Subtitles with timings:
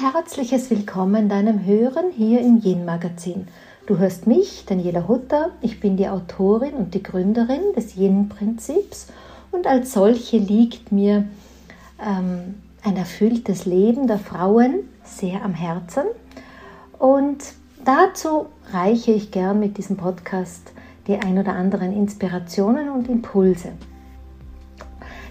[0.00, 3.48] herzliches Willkommen deinem Hören hier im Yin Magazin.
[3.86, 5.50] Du hörst mich, Daniela Hutter.
[5.60, 9.08] Ich bin die Autorin und die Gründerin des Yin Prinzips
[9.50, 11.24] und als solche liegt mir
[12.00, 12.54] ähm,
[12.84, 16.04] ein erfülltes Leben der Frauen sehr am Herzen.
[17.00, 17.38] Und
[17.84, 20.72] dazu reiche ich gern mit diesem Podcast
[21.08, 23.72] die ein oder anderen Inspirationen und Impulse.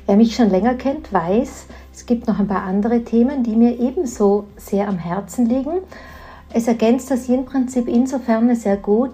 [0.08, 3.80] Wer mich schon länger kennt, weiß, es gibt noch ein paar andere Themen, die mir
[3.80, 5.80] ebenso sehr am Herzen liegen.
[6.54, 9.14] Es ergänzt das Yin-Prinzip insofern sehr gut,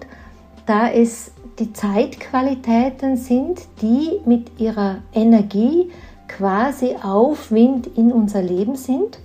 [0.66, 5.90] da es die Zeitqualitäten sind, die mit ihrer Energie
[6.28, 9.18] quasi Aufwind in unser Leben sind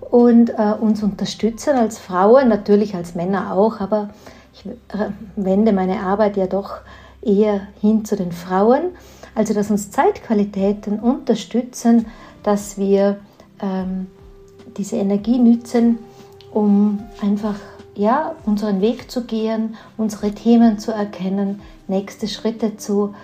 [0.00, 4.10] und äh, uns unterstützen als Frauen, natürlich als Männer auch, aber
[4.54, 6.76] ich äh, wende meine Arbeit ja doch
[7.20, 8.92] eher hin zu den Frauen.
[9.34, 12.06] Also dass uns Zeitqualitäten unterstützen,
[12.46, 13.18] dass wir
[13.60, 14.06] ähm,
[14.76, 15.98] diese Energie nützen,
[16.52, 17.56] um einfach
[17.96, 23.14] ja, unseren Weg zu gehen, unsere Themen zu erkennen, nächste Schritte zu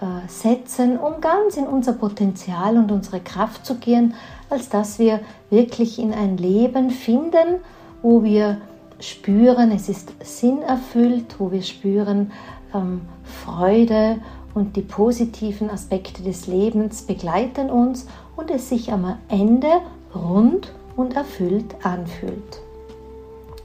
[0.00, 4.14] äh, setzen, um ganz in unser Potenzial und unsere Kraft zu gehen,
[4.50, 7.60] als dass wir wirklich in ein Leben finden,
[8.02, 8.58] wo wir
[9.00, 12.30] spüren, es ist sinnerfüllt, wo wir spüren
[12.74, 14.18] ähm, Freude
[14.54, 19.68] und die positiven Aspekte des Lebens begleiten uns und es sich am Ende
[20.14, 22.60] rund und erfüllt anfühlt.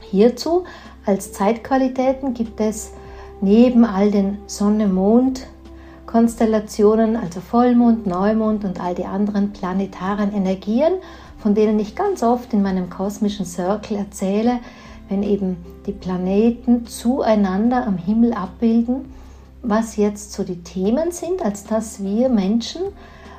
[0.00, 0.64] Hierzu
[1.06, 2.92] als Zeitqualitäten gibt es
[3.40, 10.94] neben all den Sonne-Mond-Konstellationen, also Vollmond, Neumond und all die anderen planetaren Energien,
[11.38, 14.60] von denen ich ganz oft in meinem kosmischen Circle erzähle,
[15.08, 19.12] wenn eben die Planeten zueinander am Himmel abbilden,
[19.62, 22.82] was jetzt so die Themen sind, als dass wir Menschen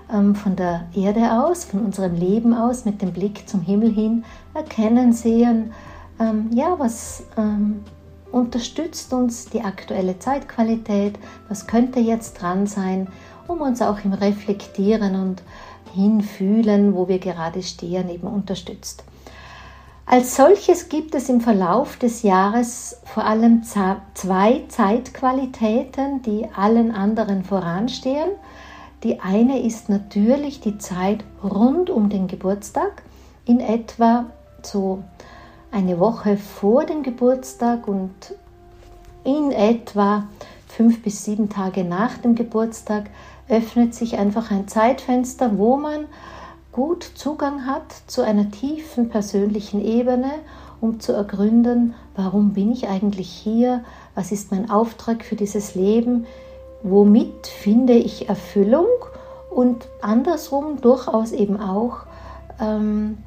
[0.09, 5.13] von der Erde aus, von unserem Leben aus, mit dem Blick zum Himmel hin erkennen,
[5.13, 5.73] sehen,
[6.19, 7.83] ähm, ja, was ähm,
[8.31, 11.17] unterstützt uns die aktuelle Zeitqualität,
[11.49, 13.07] was könnte jetzt dran sein,
[13.47, 15.43] um uns auch im Reflektieren und
[15.93, 19.03] Hinfühlen, wo wir gerade stehen, eben unterstützt.
[20.05, 27.45] Als solches gibt es im Verlauf des Jahres vor allem zwei Zeitqualitäten, die allen anderen
[27.45, 28.31] voranstehen.
[29.03, 33.03] Die eine ist natürlich die Zeit rund um den Geburtstag,
[33.45, 34.27] in etwa
[34.61, 35.03] so
[35.71, 38.13] eine Woche vor dem Geburtstag und
[39.25, 40.27] in etwa
[40.67, 43.09] fünf bis sieben Tage nach dem Geburtstag
[43.49, 46.05] öffnet sich einfach ein Zeitfenster, wo man
[46.71, 50.31] gut Zugang hat zu einer tiefen persönlichen Ebene,
[50.79, 53.83] um zu ergründen, warum bin ich eigentlich hier,
[54.15, 56.25] was ist mein Auftrag für dieses Leben,
[56.83, 58.87] womit finde ich Erfüllung
[59.49, 61.99] und andersrum durchaus eben auch,
[62.59, 63.17] ähm,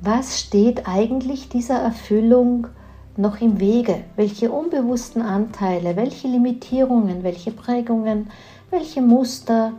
[0.00, 2.68] was steht eigentlich dieser Erfüllung
[3.16, 4.04] noch im Wege?
[4.14, 8.28] Welche unbewussten Anteile, welche Limitierungen, welche Prägungen,
[8.70, 9.72] welche Muster,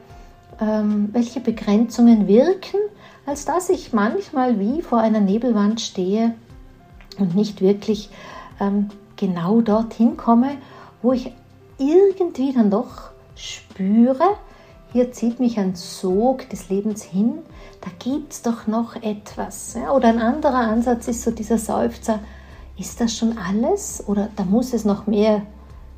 [0.59, 2.79] ähm, welche Begrenzungen wirken,
[3.25, 6.33] als dass ich manchmal wie vor einer Nebelwand stehe
[7.19, 8.09] und nicht wirklich
[8.59, 10.57] ähm, genau dorthin komme,
[11.01, 11.31] wo ich
[11.77, 14.35] irgendwie dann doch spüre,
[14.93, 17.39] hier zieht mich ein Sog des Lebens hin,
[17.81, 19.75] da gibt es doch noch etwas.
[19.75, 19.91] Ja?
[19.91, 22.19] Oder ein anderer Ansatz ist so dieser Seufzer,
[22.77, 25.41] ist das schon alles oder da muss es noch mehr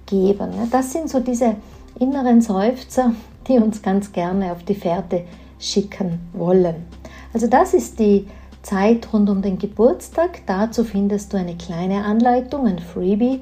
[0.06, 0.54] geben?
[0.54, 0.68] Ja?
[0.72, 1.56] Das sind so diese
[2.00, 3.14] inneren Seufzer,
[3.48, 5.26] die uns ganz gerne auf die Fährte
[5.60, 6.88] schicken wollen.
[7.34, 8.28] Also das ist die
[8.62, 10.42] Zeit rund um den Geburtstag.
[10.46, 13.42] Dazu findest du eine kleine Anleitung, ein Freebie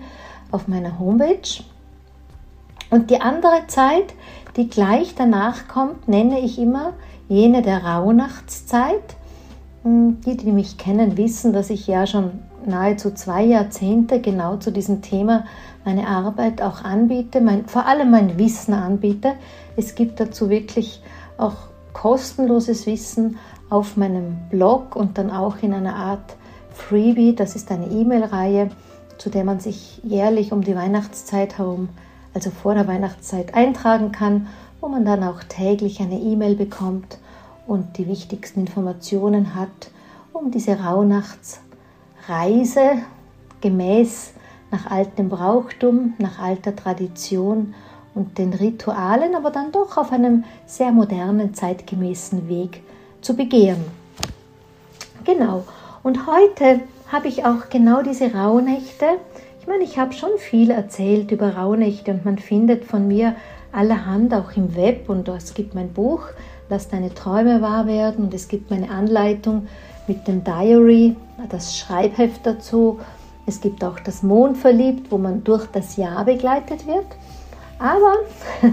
[0.51, 1.63] auf meiner Homepage.
[2.89, 4.13] Und die andere Zeit,
[4.55, 6.93] die gleich danach kommt, nenne ich immer
[7.27, 9.15] jene der Rauhnachtszeit.
[9.83, 14.71] Hm, die, die mich kennen, wissen, dass ich ja schon nahezu zwei Jahrzehnte genau zu
[14.71, 15.45] diesem Thema
[15.85, 19.33] meine Arbeit auch anbiete, mein, vor allem mein Wissen anbiete.
[19.77, 21.01] Es gibt dazu wirklich
[21.37, 21.55] auch
[21.93, 23.37] kostenloses Wissen
[23.69, 26.35] auf meinem Blog und dann auch in einer Art
[26.71, 27.35] Freebie.
[27.35, 28.69] Das ist eine E-Mail-Reihe,
[29.17, 31.89] zu der man sich jährlich um die Weihnachtszeit herum,
[32.37, 34.45] also vor der Weihnachtszeit, eintragen kann,
[34.79, 37.17] wo man dann auch täglich eine E-Mail bekommt
[37.65, 39.89] und die wichtigsten Informationen hat,
[40.33, 42.99] um diese Rauhnachtsreise
[43.59, 44.33] gemäß
[44.69, 47.73] nach altem Brauchtum, nach alter Tradition
[48.13, 52.83] und den Ritualen, aber dann doch auf einem sehr modernen, zeitgemäßen Weg
[53.21, 53.83] zu begehen.
[55.23, 55.63] Genau.
[56.03, 56.81] Und heute
[57.11, 59.07] habe ich auch genau diese Rauhnächte.
[59.67, 63.35] Ich meine, ich habe schon viel erzählt über Rauhnächte und man findet von mir
[63.73, 66.21] allerhand auch im Web und es gibt mein Buch,
[66.69, 69.67] Lass deine Träume wahr werden und es gibt meine Anleitung,
[70.07, 71.17] mit dem Diary,
[71.49, 73.01] das Schreibheft dazu.
[73.45, 77.05] Es gibt auch das Mond verliebt, wo man durch das Jahr begleitet wird.
[77.77, 78.13] Aber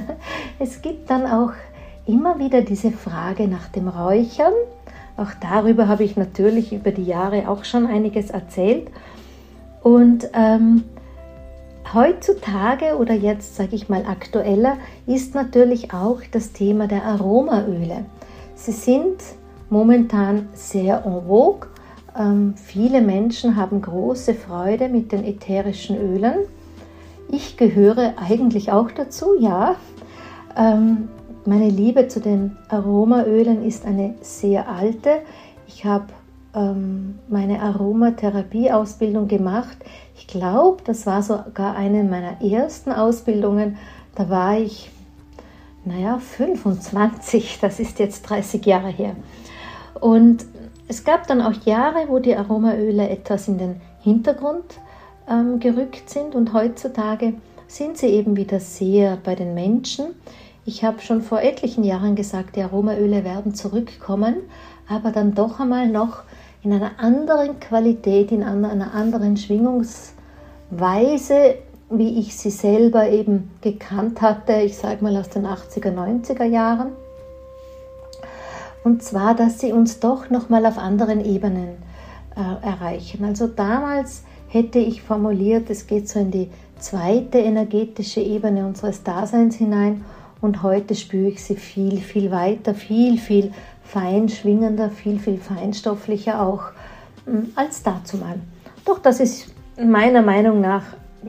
[0.60, 1.54] es gibt dann auch
[2.06, 4.54] immer wieder diese Frage nach dem Räuchern.
[5.16, 8.86] Auch darüber habe ich natürlich über die Jahre auch schon einiges erzählt.
[9.84, 10.82] Und ähm,
[11.92, 18.06] heutzutage oder jetzt sage ich mal aktueller ist natürlich auch das Thema der Aromaöle.
[18.54, 19.18] Sie sind
[19.68, 21.68] momentan sehr en vogue.
[22.18, 26.46] Ähm, viele Menschen haben große Freude mit den ätherischen Ölen.
[27.28, 29.76] Ich gehöre eigentlich auch dazu, ja.
[30.56, 31.08] Ähm,
[31.44, 35.20] meine Liebe zu den Aromaölen ist eine sehr alte.
[35.66, 36.06] Ich habe
[36.54, 39.76] ähm, meine Aromatherapie-Ausbildung gemacht.
[40.16, 43.76] Ich glaube, das war sogar eine meiner ersten Ausbildungen.
[44.14, 44.90] Da war ich,
[45.84, 49.16] naja, 25, das ist jetzt 30 Jahre her.
[50.00, 50.46] Und
[50.86, 54.64] es gab dann auch Jahre, wo die Aromaöle etwas in den Hintergrund
[55.28, 57.34] ähm, gerückt sind und heutzutage
[57.66, 60.14] sind sie eben wieder sehr bei den Menschen.
[60.66, 64.36] Ich habe schon vor etlichen Jahren gesagt, die Aromaöle werden zurückkommen,
[64.88, 66.22] aber dann doch einmal noch
[66.64, 70.14] in einer anderen Qualität, in einer anderen Schwingungsweise,
[71.90, 76.92] wie ich sie selber eben gekannt hatte, ich sage mal aus den 80er, 90er Jahren.
[78.82, 81.76] Und zwar, dass sie uns doch nochmal auf anderen Ebenen
[82.34, 83.24] äh, erreichen.
[83.24, 89.56] Also damals hätte ich formuliert, es geht so in die zweite energetische Ebene unseres Daseins
[89.56, 90.04] hinein
[90.40, 93.52] und heute spüre ich sie viel, viel weiter, viel, viel
[93.94, 96.62] fein schwingender, viel, viel feinstofflicher auch
[97.26, 98.40] hm, als dazu mal.
[98.84, 99.46] Doch das ist
[99.80, 100.82] meiner Meinung nach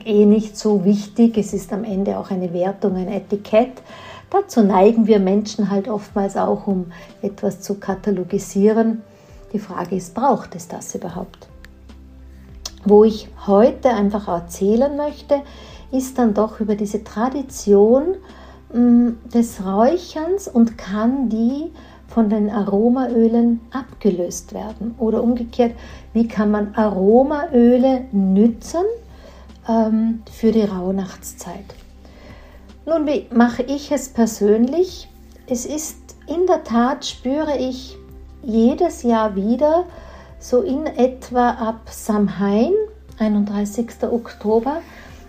[0.04, 1.38] eh nicht so wichtig.
[1.38, 3.82] Es ist am Ende auch eine Wertung, ein Etikett.
[4.30, 6.86] Dazu neigen wir Menschen halt oftmals auch, um
[7.22, 9.02] etwas zu katalogisieren.
[9.52, 11.46] Die Frage ist, braucht es das überhaupt?
[12.84, 15.40] Wo ich heute einfach erzählen möchte,
[15.92, 18.16] ist dann doch über diese Tradition
[18.72, 21.70] hm, des Räucherns und kann die
[22.16, 24.94] von den Aromaölen abgelöst werden?
[24.96, 25.74] Oder umgekehrt,
[26.14, 28.86] wie kann man Aromaöle nützen
[29.68, 31.74] ähm, für die Rauhnachtszeit?
[32.86, 35.10] Nun, wie mache ich es persönlich?
[35.46, 37.98] Es ist in der Tat, spüre ich
[38.42, 39.84] jedes Jahr wieder,
[40.38, 42.72] so in etwa ab Samhain,
[43.18, 43.88] 31.
[44.10, 44.80] Oktober,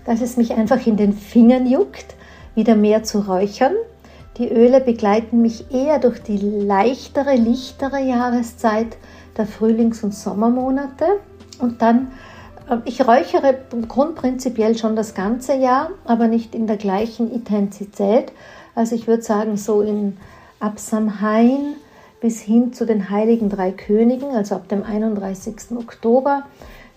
[0.06, 2.16] dass es mich einfach in den Fingern juckt,
[2.56, 3.74] wieder mehr zu räuchern
[4.38, 8.98] die Öle begleiten mich eher durch die leichtere, lichtere Jahreszeit
[9.36, 11.06] der Frühlings- und Sommermonate.
[11.60, 12.12] Und dann,
[12.70, 13.56] äh, ich räuchere
[13.88, 18.32] grundprinzipiell schon das ganze Jahr, aber nicht in der gleichen Intensität.
[18.76, 20.18] Also ich würde sagen, so in
[20.60, 21.76] ab Samhain
[22.20, 25.78] bis hin zu den Heiligen Drei Königen, also ab dem 31.
[25.78, 26.44] Oktober,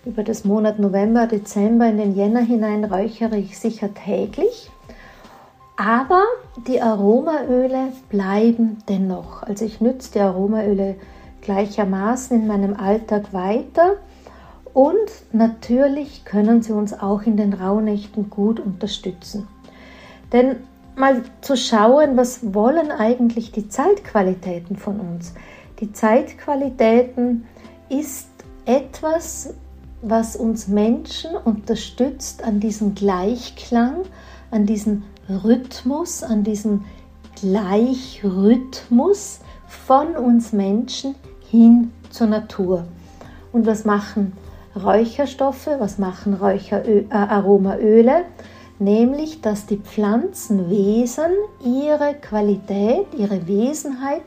[0.03, 4.71] über das Monat November, Dezember in den Jänner hinein räuchere ich sicher täglich.
[5.83, 6.25] Aber
[6.67, 9.41] die Aromaöle bleiben dennoch.
[9.41, 10.95] Also ich nütze die Aromaöle
[11.41, 13.95] gleichermaßen in meinem Alltag weiter.
[14.75, 19.47] Und natürlich können sie uns auch in den Rauhnächten gut unterstützen.
[20.31, 20.57] Denn
[20.95, 25.33] mal zu schauen, was wollen eigentlich die Zeitqualitäten von uns?
[25.79, 27.47] Die Zeitqualitäten
[27.89, 28.29] ist
[28.65, 29.55] etwas,
[30.03, 34.03] was uns Menschen unterstützt an diesem Gleichklang,
[34.51, 36.85] an diesem Rhythmus, an diesem
[37.39, 41.15] Gleichrhythmus von uns Menschen
[41.49, 42.85] hin zur Natur.
[43.51, 44.33] Und was machen
[44.75, 48.19] Räucherstoffe, was machen Räucheraromaöle?
[48.19, 48.23] Äh,
[48.81, 51.29] Nämlich, dass die Pflanzenwesen
[51.63, 54.23] ihre Qualität, ihre Wesenheit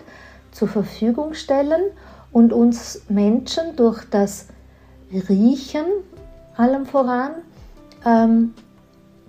[0.52, 1.82] zur Verfügung stellen
[2.30, 4.46] und uns Menschen durch das
[5.28, 5.86] Riechen
[6.56, 7.32] allem voran
[8.06, 8.54] ähm,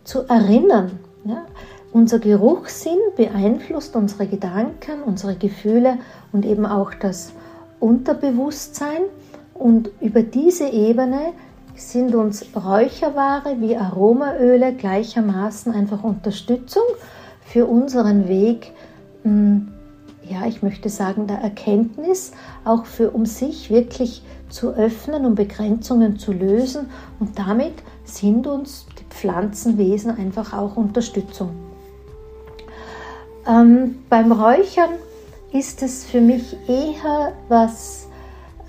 [0.04, 1.46] zu erinnern ja?
[1.92, 5.98] Unser Geruchssinn beeinflusst unsere Gedanken, unsere Gefühle
[6.32, 7.32] und eben auch das
[7.80, 9.04] Unterbewusstsein.
[9.54, 11.34] Und über diese Ebene
[11.76, 16.84] sind uns Räucherware wie Aromaöle gleichermaßen einfach Unterstützung
[17.46, 18.72] für unseren Weg,
[19.24, 19.70] hm,
[20.28, 22.32] ja, ich möchte sagen, der Erkenntnis,
[22.64, 26.88] auch für um sich wirklich zu öffnen, um Begrenzungen zu lösen.
[27.20, 31.52] Und damit sind uns Pflanzenwesen einfach auch Unterstützung.
[33.48, 34.92] Ähm, beim Räuchern
[35.52, 38.08] ist es für mich eher was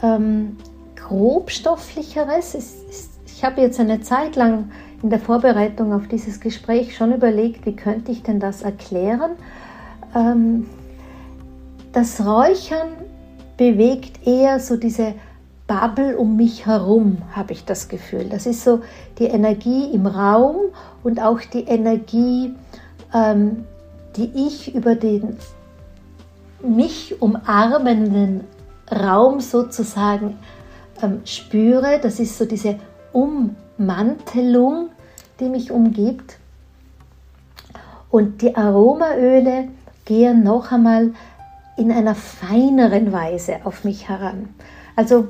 [0.02, 0.56] ähm,
[0.94, 2.54] grobstofflicheres.
[2.54, 4.70] Es, es, ich habe jetzt eine Zeit lang
[5.02, 9.32] in der Vorbereitung auf dieses Gespräch schon überlegt, wie könnte ich denn das erklären.
[10.14, 10.66] Ähm,
[11.92, 12.88] das Räuchern
[13.56, 15.14] bewegt eher so diese
[15.66, 18.28] Bubble um mich herum, habe ich das Gefühl.
[18.28, 18.80] Das ist so
[19.18, 20.56] die Energie im Raum
[21.02, 22.54] und auch die Energie,
[23.12, 23.64] ähm,
[24.16, 25.36] die ich über den
[26.62, 28.44] mich umarmenden
[28.90, 30.38] Raum sozusagen
[31.02, 31.98] ähm, spüre.
[32.00, 32.76] Das ist so diese
[33.12, 34.90] Ummantelung,
[35.40, 36.38] die mich umgibt.
[38.10, 39.68] Und die Aromaöle
[40.04, 41.12] gehen noch einmal
[41.76, 44.48] in einer feineren Weise auf mich heran.
[44.94, 45.28] Also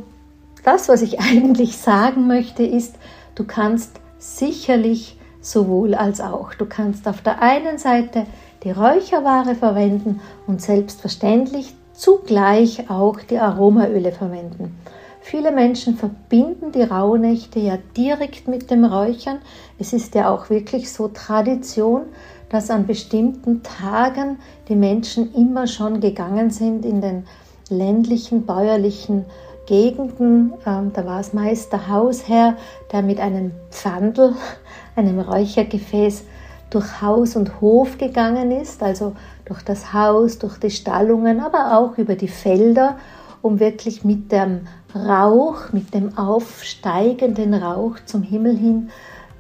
[0.67, 2.97] das, was ich eigentlich sagen möchte, ist,
[3.35, 6.55] du kannst sicherlich sowohl als auch.
[6.55, 8.27] Du kannst auf der einen Seite
[8.65, 14.77] die Räucherware verwenden und selbstverständlich zugleich auch die Aromaöle verwenden.
[15.21, 19.39] Viele Menschen verbinden die Rauhnächte ja direkt mit dem Räuchern.
[19.79, 22.03] Es ist ja auch wirklich so Tradition,
[22.49, 27.25] dass an bestimmten Tagen die Menschen immer schon gegangen sind in den
[27.69, 29.25] ländlichen, bäuerlichen
[29.67, 30.55] Gegenden.
[30.65, 32.57] Ähm, da war es meist der Hausherr,
[32.93, 34.35] der mit einem Pfandl,
[34.97, 36.25] einem Räuchergefäß,
[36.71, 41.97] durch Haus und Hof gegangen ist, also durch das Haus, durch die Stallungen, aber auch
[41.97, 42.97] über die Felder,
[43.41, 48.91] um wirklich mit dem Rauch, mit dem aufsteigenden Rauch zum Himmel hin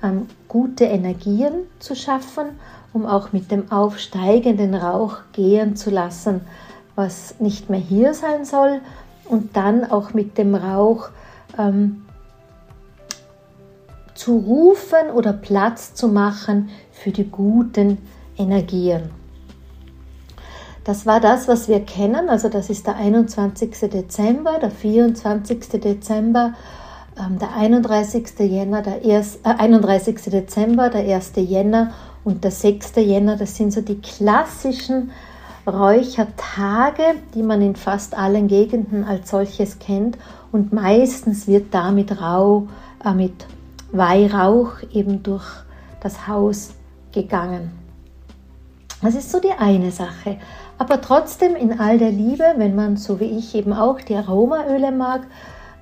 [0.02, 2.46] ähm, gute Energien zu schaffen,
[2.92, 6.42] um auch mit dem aufsteigenden Rauch gehen zu lassen,
[6.94, 8.80] was nicht mehr hier sein soll
[9.28, 11.10] und dann auch mit dem Rauch
[11.58, 12.02] ähm,
[14.14, 17.98] zu rufen oder Platz zu machen für die guten
[18.36, 19.10] Energien.
[20.84, 22.28] Das war das, was wir kennen.
[22.28, 23.90] Also das ist der 21.
[23.90, 25.80] Dezember, der 24.
[25.80, 26.54] Dezember,
[27.18, 28.38] ähm, der 31.
[28.38, 30.30] Jänner, der 1, äh, 31.
[30.30, 31.32] Dezember, der 1.
[31.36, 31.92] Jänner
[32.22, 32.92] und der 6.
[32.96, 33.36] Jänner.
[33.36, 35.10] Das sind so die klassischen
[35.66, 40.16] Räuchertage, die man in fast allen Gegenden als solches kennt.
[40.52, 42.68] Und meistens wird da mit Rau,
[43.04, 43.46] äh, mit
[43.92, 45.46] Weihrauch eben durch
[46.00, 46.74] das Haus
[47.12, 47.72] gegangen.
[49.02, 50.38] Das ist so die eine Sache.
[50.78, 54.92] Aber trotzdem in all der Liebe, wenn man so wie ich eben auch die Aromaöle
[54.92, 55.26] mag,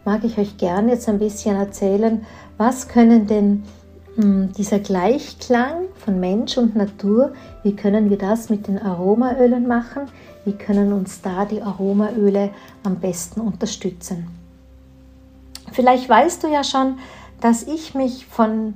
[0.04, 2.24] mag ich euch gerne jetzt ein bisschen erzählen,
[2.56, 3.64] was können denn
[4.16, 10.02] dieser Gleichklang von Mensch und Natur, wie können wir das mit den Aromaölen machen?
[10.44, 12.50] Wie können uns da die Aromaöle
[12.85, 14.28] am besten unterstützen?
[15.73, 16.99] Vielleicht weißt du ja schon,
[17.40, 18.75] dass ich mich von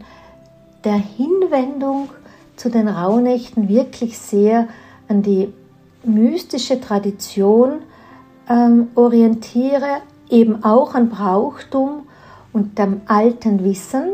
[0.85, 2.09] der Hinwendung
[2.57, 4.69] zu den Rauhnächten wirklich sehr
[5.09, 5.53] an die
[6.05, 7.83] mystische Tradition
[8.49, 12.07] ähm, orientiere, eben auch an Brauchtum
[12.53, 14.11] und dem alten Wissen.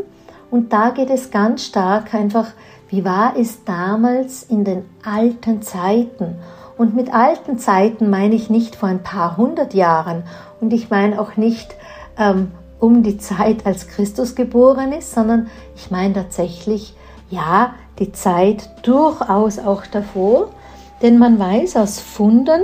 [0.55, 2.47] Und da geht es ganz stark einfach,
[2.89, 6.37] wie war es damals in den alten Zeiten?
[6.79, 10.23] Und mit alten Zeiten meine ich nicht vor ein paar hundert Jahren
[10.61, 11.75] und ich meine auch nicht
[12.17, 16.95] ähm, um die Zeit, als Christus geboren ist, sondern ich meine tatsächlich,
[17.31, 20.51] ja, die Zeit durchaus auch davor,
[21.03, 22.63] denn man weiß aus Funden,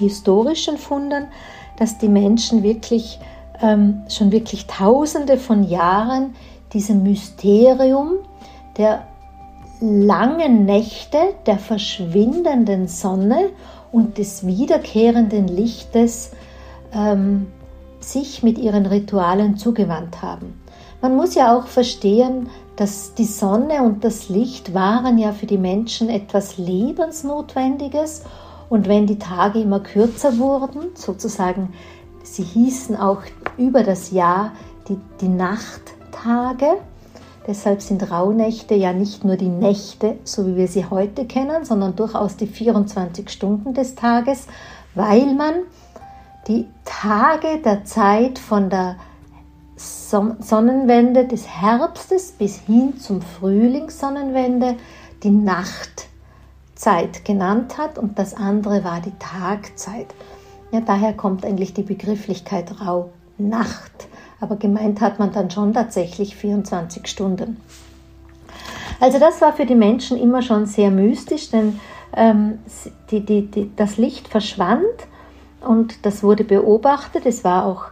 [0.00, 1.28] historischen Funden,
[1.78, 3.20] dass die Menschen wirklich
[3.62, 6.34] ähm, schon wirklich tausende von Jahren
[6.72, 8.14] diesem Mysterium
[8.76, 9.06] der
[9.80, 13.50] langen Nächte, der verschwindenden Sonne
[13.92, 16.32] und des wiederkehrenden Lichtes
[16.92, 17.46] ähm,
[18.00, 20.60] sich mit ihren Ritualen zugewandt haben.
[21.00, 25.58] Man muss ja auch verstehen, dass die Sonne und das Licht waren ja für die
[25.58, 28.24] Menschen etwas Lebensnotwendiges
[28.68, 31.72] und wenn die Tage immer kürzer wurden, sozusagen,
[32.22, 33.22] sie hießen auch
[33.56, 34.52] über das Jahr
[34.88, 35.28] die, die
[36.08, 36.78] Nachttage,
[37.46, 41.96] deshalb sind Rauhnächte ja nicht nur die Nächte, so wie wir sie heute kennen, sondern
[41.96, 44.46] durchaus die 24 Stunden des Tages,
[44.94, 45.54] weil man
[46.46, 48.96] die Tage der Zeit von der
[49.76, 54.76] Sonnenwende des Herbstes bis hin zum Frühlingssonnenwende
[55.22, 60.14] die Nachtzeit genannt hat und das andere war die Tagzeit.
[60.72, 64.08] Ja, daher kommt eigentlich die Begrifflichkeit Rau Nacht,
[64.40, 67.58] aber gemeint hat man dann schon tatsächlich 24 Stunden.
[69.00, 71.78] Also das war für die Menschen immer schon sehr mystisch, denn
[72.16, 72.58] ähm,
[73.10, 74.82] die, die, die, das Licht verschwand
[75.60, 77.26] und das wurde beobachtet.
[77.26, 77.86] Es war auch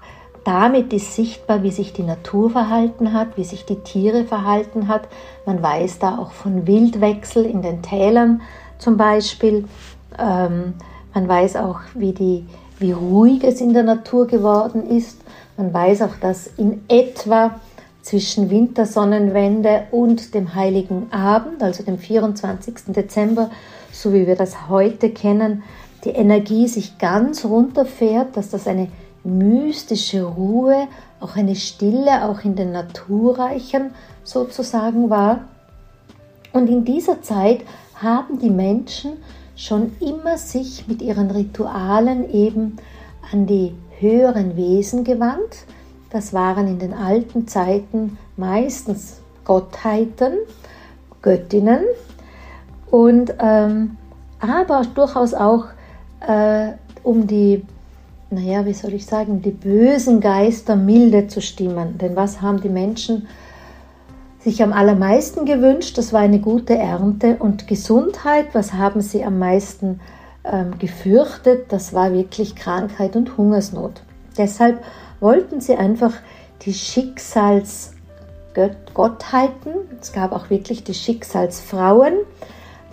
[0.47, 5.09] damit ist sichtbar, wie sich die Natur verhalten hat, wie sich die Tiere verhalten hat.
[5.45, 8.43] Man weiß da auch von Wildwechsel in den Tälern
[8.79, 9.65] zum Beispiel.
[10.17, 10.75] Ähm,
[11.13, 12.47] man weiß auch, wie, die,
[12.79, 15.21] wie ruhig es in der Natur geworden ist.
[15.57, 17.61] Man weiß auch, dass in etwa
[18.03, 22.95] zwischen Wintersonnenwende und dem heiligen Abend, also dem 24.
[22.95, 23.51] Dezember,
[23.91, 25.63] so wie wir das heute kennen,
[26.05, 28.89] die Energie sich ganz runterfährt, dass das eine
[29.25, 30.87] mystische Ruhe,
[31.21, 33.91] auch eine Stille, auch in den Naturreichen
[34.23, 35.41] sozusagen war.
[36.53, 37.63] Und in dieser Zeit
[37.97, 39.15] haben die Menschen
[39.57, 42.77] schon immer sich mit ihren Ritualen eben
[43.33, 45.67] an die höheren Wesen gewandt.
[46.11, 50.33] Das waren in den alten Zeiten meistens Gottheiten,
[51.23, 51.85] Göttinnen
[52.91, 53.97] und ähm,
[54.41, 55.67] aber durchaus auch
[56.27, 56.73] äh,
[57.03, 57.65] um die,
[58.31, 61.99] naja, wie soll ich sagen, die bösen Geister milde zu stimmen.
[61.99, 63.27] Denn was haben die Menschen
[64.41, 65.99] sich am allermeisten gewünscht?
[65.99, 68.47] Das war eine gute Ernte und Gesundheit.
[68.53, 70.01] Was haben sie am meisten
[70.51, 71.73] ähm, gefürchtet?
[71.73, 74.01] Das war wirklich Krankheit und Hungersnot.
[74.37, 74.83] Deshalb
[75.21, 76.13] wollten sie einfach
[76.63, 82.15] die Schicksalsgottheiten, es gab auch wirklich die Schicksalsfrauen,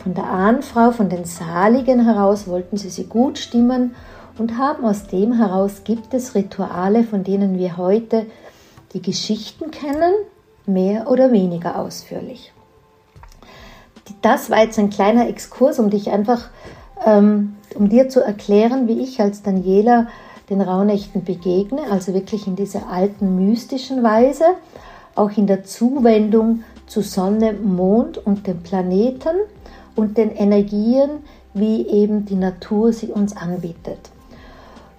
[0.03, 3.95] von der Ahnfrau, von den Saligen heraus wollten sie sie gut stimmen
[4.37, 8.25] und haben aus dem heraus gibt es Rituale, von denen wir heute
[8.93, 10.13] die Geschichten kennen,
[10.65, 12.51] mehr oder weniger ausführlich.
[14.21, 16.49] Das war jetzt ein kleiner Exkurs, um dich einfach,
[17.05, 20.07] ähm, um dir zu erklären, wie ich als Daniela
[20.49, 24.45] den Rauhnächten begegne, also wirklich in dieser alten mystischen Weise,
[25.15, 29.35] auch in der Zuwendung zu Sonne, Mond und den Planeten
[29.95, 31.09] und den Energien,
[31.53, 34.09] wie eben die Natur sie uns anbietet.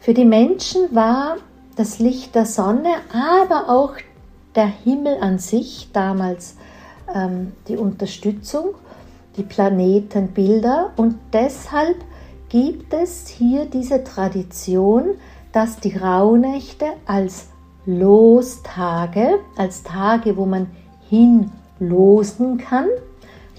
[0.01, 1.37] Für die Menschen war
[1.77, 3.95] das Licht der Sonne, aber auch
[4.55, 6.57] der Himmel an sich damals
[7.13, 8.75] ähm, die Unterstützung,
[9.37, 11.97] die Planetenbilder und deshalb
[12.49, 15.15] gibt es hier diese Tradition,
[15.53, 17.49] dass die Rauhnächte als
[17.87, 20.69] Lostage, als Tage, wo man
[21.09, 22.87] hinlosen kann,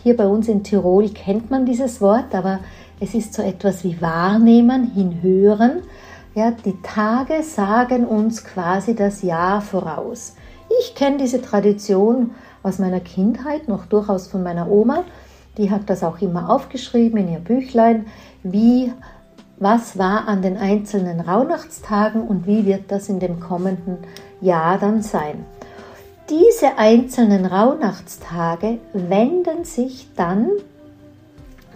[0.06, 2.60] hier bei uns in Tirol kennt man dieses Wort, aber
[3.00, 5.82] es ist so etwas wie wahrnehmen, hinhören.
[6.36, 10.36] Ja, die Tage sagen uns quasi das Jahr voraus.
[10.80, 15.06] Ich kenne diese Tradition aus meiner Kindheit, noch durchaus von meiner Oma.
[15.58, 18.08] Die hat das auch immer aufgeschrieben in ihr Büchlein,
[18.44, 18.92] wie,
[19.58, 23.98] was war an den einzelnen Rauhnachtstagen und wie wird das in dem kommenden
[24.42, 25.46] Jahr dann sein.
[26.30, 30.50] Diese einzelnen Rauhnachtstage wenden sich dann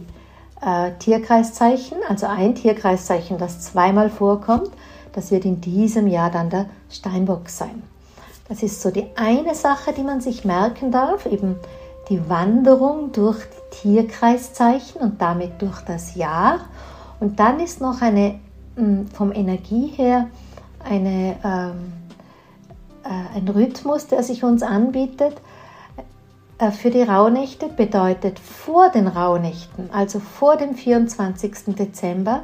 [0.61, 4.69] äh, Tierkreiszeichen, also ein Tierkreiszeichen, das zweimal vorkommt.
[5.13, 7.81] Das wird in diesem Jahr dann der Steinbock sein.
[8.49, 11.55] Das ist so die eine Sache, die man sich merken darf, eben
[12.09, 16.59] die Wanderung durch die Tierkreiszeichen und damit durch das Jahr.
[17.19, 18.39] Und dann ist noch eine
[18.75, 20.27] hm, vom Energie her
[20.83, 21.93] eine, ähm,
[23.03, 25.35] äh, ein Rhythmus, der sich uns anbietet.
[26.59, 31.75] Äh, für die Rauhnächte bedeutet vor den Rauhnächten, also vor dem 24.
[31.75, 32.43] Dezember,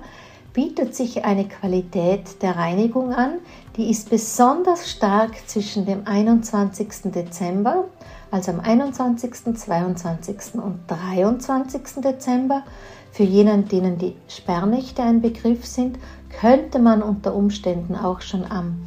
[0.53, 3.39] bietet sich eine Qualität der Reinigung an,
[3.75, 7.11] die ist besonders stark zwischen dem 21.
[7.11, 7.85] Dezember
[8.33, 10.55] also am 21., 22.
[10.55, 12.01] und 23.
[12.03, 12.63] Dezember.
[13.11, 15.99] Für jenen, denen die Sperrnächte ein Begriff sind,
[16.41, 18.81] könnte man unter Umständen auch schon am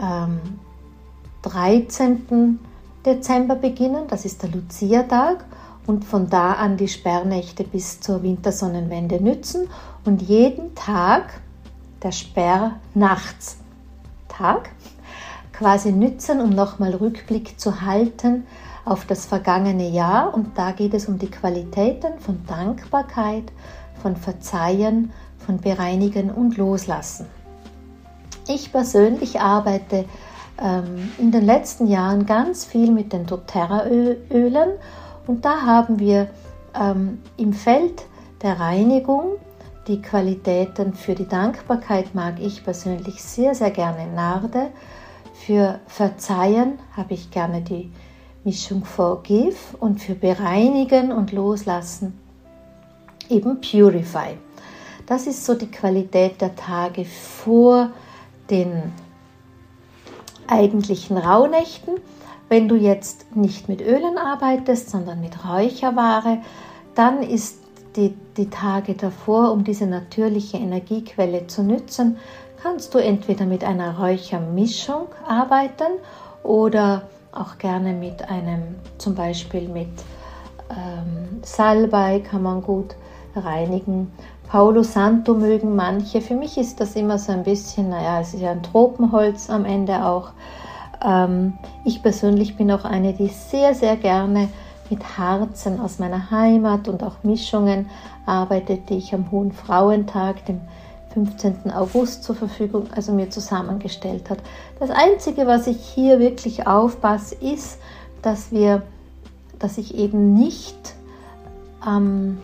[0.00, 0.40] ähm,
[1.42, 2.58] 13.
[3.04, 5.44] Dezember beginnen, das ist der Lucia-Tag,
[5.86, 9.68] und von da an die Sperrnächte bis zur Wintersonnenwende nützen
[10.04, 11.40] und jeden Tag,
[12.02, 14.70] der Sperrnachtstag,
[15.52, 18.46] quasi nützen, um nochmal Rückblick zu halten
[18.84, 20.34] auf das vergangene Jahr.
[20.34, 23.44] Und da geht es um die Qualitäten von Dankbarkeit,
[24.00, 27.26] von Verzeihen, von Bereinigen und Loslassen.
[28.48, 30.04] Ich persönlich arbeite
[31.18, 34.70] in den letzten Jahren ganz viel mit den doTERRA-Ölen
[35.26, 36.28] und da haben wir
[36.78, 38.04] ähm, im Feld
[38.42, 39.38] der Reinigung
[39.88, 44.70] die Qualitäten für die Dankbarkeit mag ich persönlich sehr, sehr gerne Narde.
[45.34, 47.90] Für Verzeihen habe ich gerne die
[48.44, 52.16] Mischung Forgive und für Bereinigen und Loslassen
[53.28, 54.38] eben Purify.
[55.06, 57.90] Das ist so die Qualität der Tage vor
[58.48, 58.92] den
[60.52, 61.94] eigentlichen Rauhnächten.
[62.48, 66.38] Wenn du jetzt nicht mit Ölen arbeitest, sondern mit Räucherware,
[66.94, 67.58] dann ist
[67.96, 72.18] die, die Tage davor, um diese natürliche Energiequelle zu nützen,
[72.62, 75.98] kannst du entweder mit einer Räuchermischung arbeiten
[76.42, 79.88] oder auch gerne mit einem, zum Beispiel mit
[80.70, 82.94] ähm, Salbei kann man gut
[83.34, 84.12] reinigen.
[84.52, 86.20] Paulo Santo mögen manche.
[86.20, 89.64] Für mich ist das immer so ein bisschen, naja, es ist ja ein Tropenholz am
[89.64, 90.32] Ende auch.
[91.02, 91.54] Ähm,
[91.86, 94.50] ich persönlich bin auch eine, die sehr, sehr gerne
[94.90, 97.88] mit Harzen aus meiner Heimat und auch Mischungen
[98.26, 100.60] arbeitet, die ich am Hohen Frauentag, dem
[101.14, 101.70] 15.
[101.72, 104.40] August zur Verfügung, also mir zusammengestellt hat.
[104.78, 107.78] Das Einzige, was ich hier wirklich aufpasse, ist,
[108.20, 108.82] dass wir,
[109.58, 110.94] dass ich eben nicht,
[111.88, 112.36] ähm,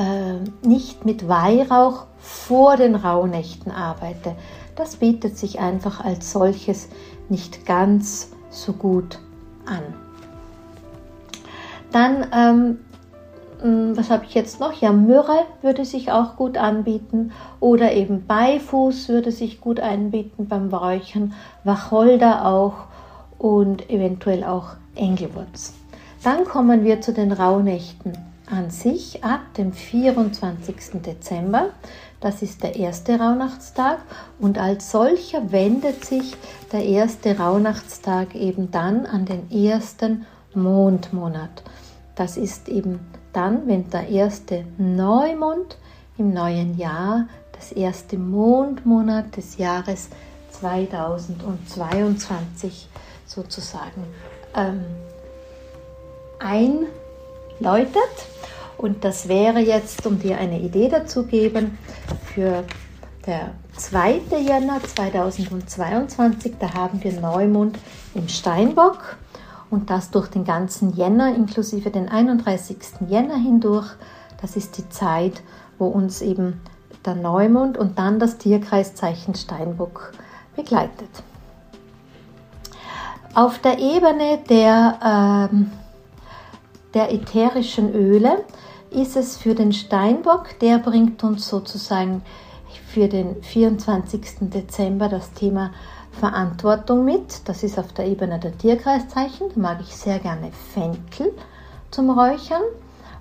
[0.00, 4.34] äh, nicht mit Weihrauch vor den Rauhnächten arbeite.
[4.74, 6.88] Das bietet sich einfach als solches
[7.28, 9.18] nicht ganz so gut
[9.66, 9.82] an.
[11.92, 12.78] Dann ähm,
[13.60, 14.72] hm, was habe ich jetzt noch?
[14.80, 20.72] Ja, Myrrhe würde sich auch gut anbieten oder eben Beifuß würde sich gut anbieten beim
[20.72, 21.34] Räuchern,
[21.64, 22.86] Wacholder auch
[23.38, 25.74] und eventuell auch Engelwurz.
[26.22, 31.02] Dann kommen wir zu den Rauhnächten an sich ab dem 24.
[31.04, 31.70] Dezember.
[32.20, 33.98] Das ist der erste Rauhnachtstag
[34.38, 36.36] und als solcher wendet sich
[36.70, 41.62] der erste Rauhnachtstag eben dann an den ersten Mondmonat.
[42.14, 43.00] Das ist eben
[43.32, 45.78] dann, wenn der erste Neumond
[46.18, 50.10] im neuen Jahr, das erste Mondmonat des Jahres
[50.50, 52.88] 2022
[53.26, 54.04] sozusagen
[54.54, 54.84] ähm,
[57.60, 57.94] einläutet.
[58.76, 61.78] Und das wäre jetzt, um dir eine Idee dazu geben,
[62.34, 62.64] für
[63.26, 64.22] der 2.
[64.40, 67.78] Jänner 2022, da haben wir Neumond
[68.14, 69.16] im Steinbock
[69.70, 72.78] und das durch den ganzen Jänner inklusive den 31.
[73.08, 73.88] Jänner hindurch.
[74.40, 75.42] Das ist die Zeit,
[75.78, 76.60] wo uns eben
[77.04, 80.12] der Neumond und dann das Tierkreiszeichen Steinbock
[80.56, 81.10] begleitet.
[83.34, 85.70] Auf der Ebene der, ähm,
[86.94, 88.44] der ätherischen Öle
[88.90, 92.22] ist es für den Steinbock, der bringt uns sozusagen
[92.92, 94.50] für den 24.
[94.52, 95.70] Dezember das Thema
[96.12, 97.48] Verantwortung mit.
[97.48, 99.48] Das ist auf der Ebene der Tierkreiszeichen.
[99.54, 101.32] Da mag ich sehr gerne Fenkel
[101.90, 102.62] zum Räuchern.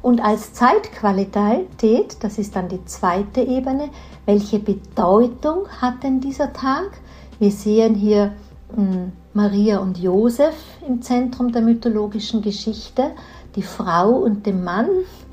[0.01, 3.89] Und als Zeitqualität, das ist dann die zweite Ebene,
[4.25, 6.89] welche Bedeutung hat denn dieser Tag?
[7.37, 8.33] Wir sehen hier
[8.73, 10.55] hm, Maria und Josef
[10.87, 13.11] im Zentrum der mythologischen Geschichte,
[13.55, 14.87] die Frau und den Mann,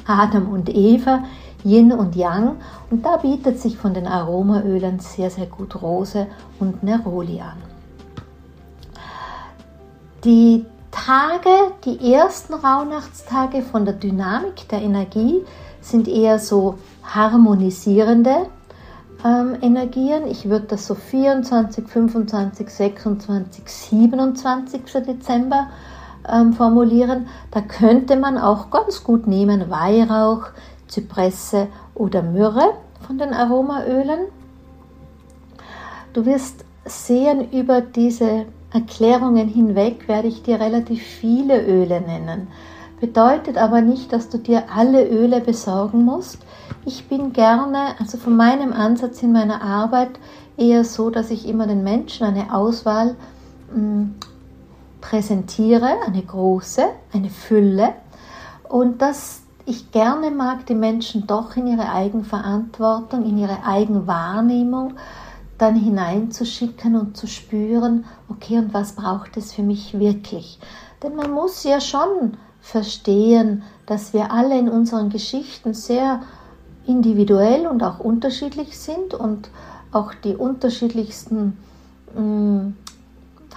[0.06, 1.24] Adam und Eva
[1.66, 2.56] Yin und Yang
[2.90, 6.28] und da bietet sich von den Aromaölen sehr, sehr gut Rose
[6.60, 7.56] und Neroli an.
[10.24, 15.44] Die Tage, die ersten Rauhnachtstage von der Dynamik der Energie
[15.80, 18.46] sind eher so harmonisierende
[19.24, 20.26] ähm, Energien.
[20.28, 24.82] Ich würde das so 24, 25, 26, 27.
[25.04, 25.68] Dezember
[26.28, 27.26] ähm, formulieren.
[27.50, 30.46] Da könnte man auch ganz gut nehmen Weihrauch,
[30.88, 32.72] Zypresse oder Myrrhe
[33.06, 34.26] von den Aromaölen.
[36.12, 42.48] Du wirst sehen, über diese Erklärungen hinweg werde ich dir relativ viele Öle nennen.
[43.00, 46.38] Bedeutet aber nicht, dass du dir alle Öle besorgen musst.
[46.86, 50.10] Ich bin gerne, also von meinem Ansatz in meiner Arbeit
[50.56, 53.16] eher so, dass ich immer den Menschen eine Auswahl
[53.74, 54.04] mm,
[55.08, 57.94] präsentiere, eine große, eine Fülle.
[58.68, 64.94] Und das ich gerne mag, die Menschen doch in ihre Eigenverantwortung, in ihre Eigenwahrnehmung
[65.58, 70.58] dann hineinzuschicken und zu spüren, okay, und was braucht es für mich wirklich?
[71.02, 76.20] Denn man muss ja schon verstehen, dass wir alle in unseren Geschichten sehr
[76.86, 79.50] individuell und auch unterschiedlich sind und
[79.92, 81.56] auch die unterschiedlichsten
[82.14, 82.76] mh, mm,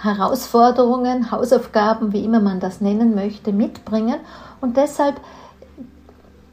[0.02, 4.16] Herausforderungen, Hausaufgaben, wie immer man das nennen möchte, mitbringen.
[4.60, 5.20] Und deshalb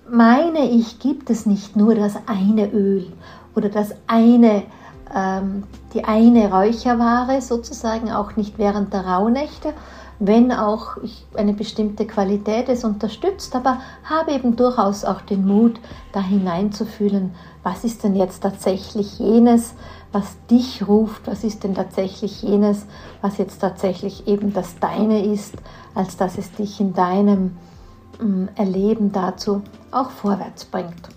[0.10, 3.12] meine ich, gibt es nicht nur das eine Öl
[3.56, 4.64] oder das eine,
[5.14, 9.74] ähm, die eine Räucherware sozusagen, auch nicht während der Rauhnächte,
[10.20, 10.98] wenn auch
[11.36, 15.80] eine bestimmte Qualität es unterstützt, aber habe eben durchaus auch den Mut,
[16.12, 19.76] da hineinzufühlen, was ist denn jetzt tatsächlich jenes,
[20.12, 22.86] was dich ruft, was ist denn tatsächlich jenes,
[23.22, 25.56] was jetzt tatsächlich eben das Deine ist,
[25.96, 27.58] als dass es dich in deinem
[28.20, 31.10] mm, Erleben dazu auch vorwärts bringt.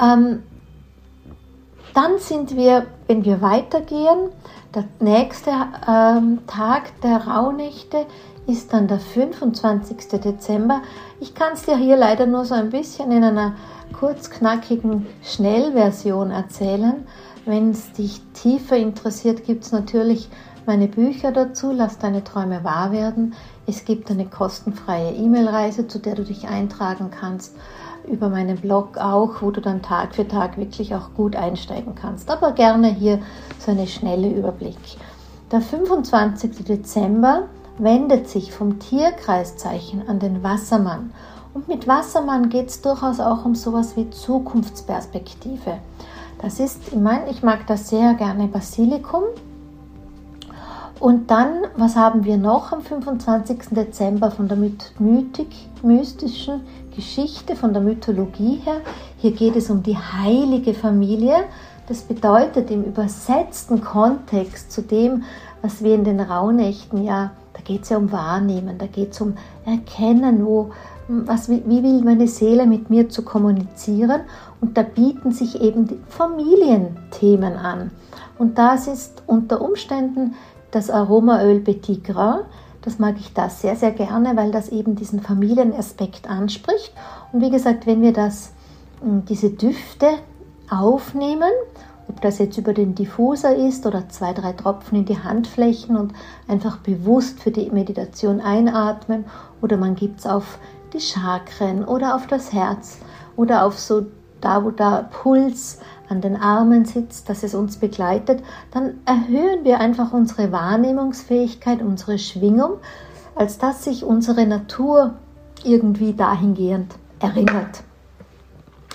[0.00, 0.42] Ähm,
[1.94, 4.30] dann sind wir, wenn wir weitergehen,
[4.74, 5.50] der nächste
[5.88, 8.06] ähm, Tag der Rauhnächte
[8.46, 10.08] ist dann der 25.
[10.20, 10.82] Dezember.
[11.20, 13.54] Ich kann es dir hier leider nur so ein bisschen in einer
[14.00, 17.06] kurzknackigen Schnellversion erzählen.
[17.44, 20.30] Wenn es dich tiefer interessiert, gibt es natürlich
[20.64, 21.70] meine Bücher dazu.
[21.70, 23.34] Lass deine Träume wahr werden.
[23.66, 27.54] Es gibt eine kostenfreie E-Mail-Reise, zu der du dich eintragen kannst
[28.10, 32.30] über meinen Blog auch, wo du dann Tag für Tag wirklich auch gut einsteigen kannst.
[32.30, 33.20] Aber gerne hier
[33.58, 34.78] so eine schnelle Überblick.
[35.52, 36.64] Der 25.
[36.64, 41.12] Dezember wendet sich vom Tierkreiszeichen an den Wassermann.
[41.52, 45.78] Und mit Wassermann geht es durchaus auch um sowas wie Zukunftsperspektive.
[46.40, 49.24] Das ist, ich meine, ich mag das sehr gerne Basilikum.
[51.00, 53.70] Und dann, was haben wir noch am 25.
[53.70, 55.48] Dezember von der Mythik,
[55.82, 56.60] mystischen
[56.94, 58.82] Geschichte, von der Mythologie her?
[59.16, 61.44] Hier geht es um die heilige Familie.
[61.88, 65.24] Das bedeutet im übersetzten Kontext zu dem,
[65.62, 69.20] was wir in den Rauhnächten ja, da geht es ja um Wahrnehmen, da geht es
[69.20, 69.34] um
[69.64, 70.70] Erkennen, wo,
[71.10, 74.22] was, wie, will meine Seele mit mir zu kommunizieren.
[74.60, 77.90] Und da bieten sich eben die Familienthemen an.
[78.38, 80.34] Und das ist unter Umständen
[80.70, 82.40] das Aromaöl Petit Gras.
[82.82, 86.92] Das mag ich da sehr, sehr gerne, weil das eben diesen Familienaspekt anspricht.
[87.32, 88.52] Und wie gesagt, wenn wir das,
[89.02, 90.06] hm, diese Düfte
[90.70, 91.50] aufnehmen,
[92.08, 96.12] ob das jetzt über den Diffuser ist oder zwei, drei Tropfen in die Handflächen und
[96.48, 99.24] einfach bewusst für die Meditation einatmen
[99.60, 100.58] oder man gibt es auf
[100.92, 102.98] die Chakren oder auf das Herz
[103.36, 104.06] oder auf so
[104.40, 109.80] da, wo der Puls an den Armen sitzt, dass es uns begleitet, dann erhöhen wir
[109.80, 112.78] einfach unsere Wahrnehmungsfähigkeit, unsere Schwingung,
[113.34, 115.14] als dass sich unsere Natur
[115.62, 117.82] irgendwie dahingehend erinnert.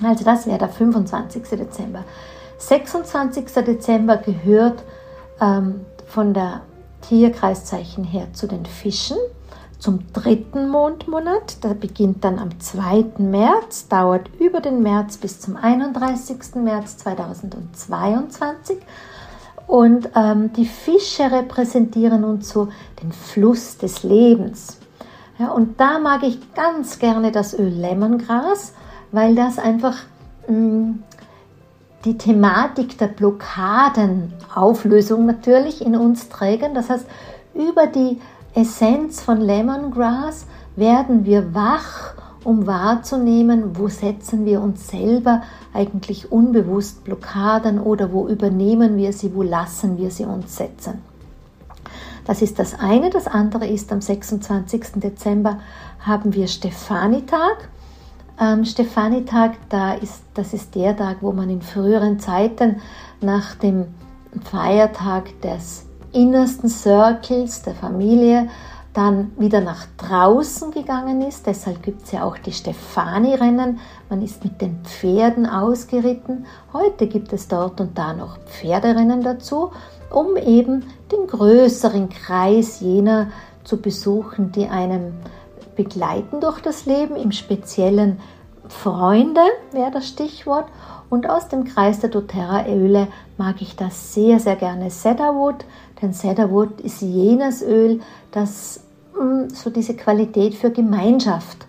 [0.04, 1.44] Also das wäre der 25.
[1.44, 2.04] Dezember.
[2.58, 3.46] 26.
[3.66, 4.84] Dezember gehört
[5.40, 6.62] ähm, von der
[7.02, 9.18] Tierkreiszeichen her zu den Fischen
[9.86, 11.64] zum dritten Mondmonat.
[11.64, 13.20] Der beginnt dann am 2.
[13.20, 16.56] März, dauert über den März bis zum 31.
[16.56, 18.78] März 2022.
[19.68, 22.70] Und ähm, die Fische repräsentieren uns so
[23.04, 24.80] den Fluss des Lebens.
[25.38, 28.74] Ja, und da mag ich ganz gerne das Öl Lemongras,
[29.12, 29.98] weil das einfach
[30.48, 31.04] mh, mm,
[32.06, 36.76] die Thematik der Blockadenauflösung natürlich in uns trägt.
[36.76, 37.06] Das heißt,
[37.54, 38.20] über die
[38.56, 42.14] Essenz von Lemongrass werden wir wach,
[42.46, 45.42] um wahrzunehmen, wo setzen wir uns selber
[45.74, 51.02] eigentlich unbewusst Blockaden oder wo übernehmen wir sie, wo lassen wir sie uns setzen.
[52.24, 53.10] Das ist das eine.
[53.10, 55.02] Das andere ist, am 26.
[55.02, 55.60] Dezember
[56.00, 57.70] haben wir Stefanitag.
[58.40, 62.78] Ähm, Stefanitag, da ist, das ist der Tag, wo man in früheren Zeiten
[63.20, 63.88] nach dem
[64.50, 65.86] Feiertag des
[66.16, 68.48] innersten Circles der Familie
[68.94, 71.46] dann wieder nach draußen gegangen ist.
[71.46, 73.80] Deshalb gibt es ja auch die Stefani-Rennen.
[74.10, 76.46] Man ist mit den Pferden ausgeritten.
[76.72, 79.72] Heute gibt es dort und da noch Pferderennen dazu,
[80.10, 83.28] um eben den größeren Kreis jener
[83.66, 85.14] zu besuchen, die einem
[85.76, 88.20] begleiten durch das Leben, im speziellen
[88.70, 89.42] Freunde
[89.74, 90.68] wäre das Stichwort.
[91.10, 94.90] Und aus dem Kreis der doTERRA-Öle mag ich das sehr, sehr gerne.
[94.90, 95.66] Cedarwood,
[96.02, 98.82] denn Cedarwood ist jenes Öl, das
[99.20, 101.66] mm, so diese Qualität für Gemeinschaft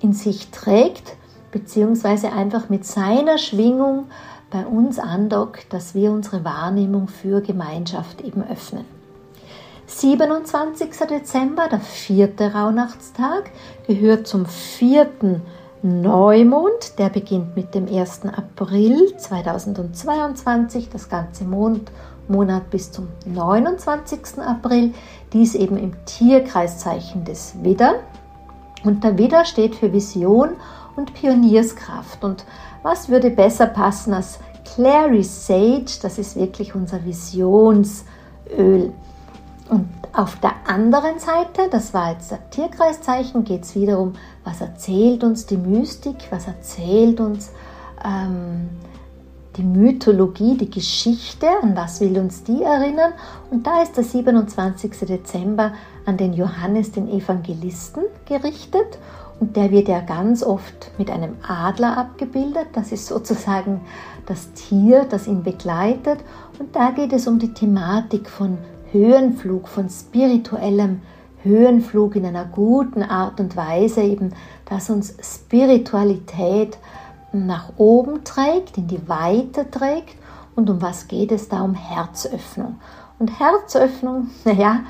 [0.00, 1.16] in sich trägt,
[1.50, 4.06] beziehungsweise einfach mit seiner Schwingung
[4.50, 8.84] bei uns andockt, dass wir unsere Wahrnehmung für Gemeinschaft eben öffnen.
[9.86, 10.90] 27.
[11.08, 13.50] Dezember, der vierte Rauhnachtstag,
[13.86, 15.42] gehört zum vierten
[15.82, 18.22] Neumond, der beginnt mit dem 1.
[18.26, 24.40] April 2022, das ganze Mondmonat bis zum 29.
[24.40, 24.92] April,
[25.32, 28.00] dies eben im Tierkreiszeichen des Widder.
[28.82, 30.50] Und der Widder steht für Vision
[30.96, 32.24] und Pionierskraft.
[32.24, 32.44] Und
[32.82, 34.40] was würde besser passen als
[34.74, 36.00] Clary Sage?
[36.02, 38.92] Das ist wirklich unser Visionsöl.
[39.68, 45.22] Und auf der anderen Seite, das war jetzt das Tierkreiszeichen, geht es wiederum, was erzählt
[45.22, 47.52] uns die Mystik, was erzählt uns
[48.04, 48.70] ähm,
[49.58, 53.12] die Mythologie, die Geschichte, an was will uns die erinnern?
[53.50, 54.92] Und da ist der 27.
[55.00, 55.72] Dezember
[56.06, 58.98] an den Johannes, den Evangelisten, gerichtet.
[59.40, 62.68] Und der wird ja ganz oft mit einem Adler abgebildet.
[62.72, 63.82] Das ist sozusagen
[64.26, 66.20] das Tier, das ihn begleitet.
[66.58, 68.58] Und da geht es um die Thematik von
[68.92, 71.02] Höhenflug, von spirituellem
[71.42, 74.32] Höhenflug in einer guten Art und Weise, eben,
[74.64, 76.78] dass uns Spiritualität
[77.32, 80.16] nach oben trägt, in die Weite trägt.
[80.56, 81.62] Und um was geht es da?
[81.62, 82.76] Um Herzöffnung.
[83.18, 84.80] Und Herzöffnung, naja,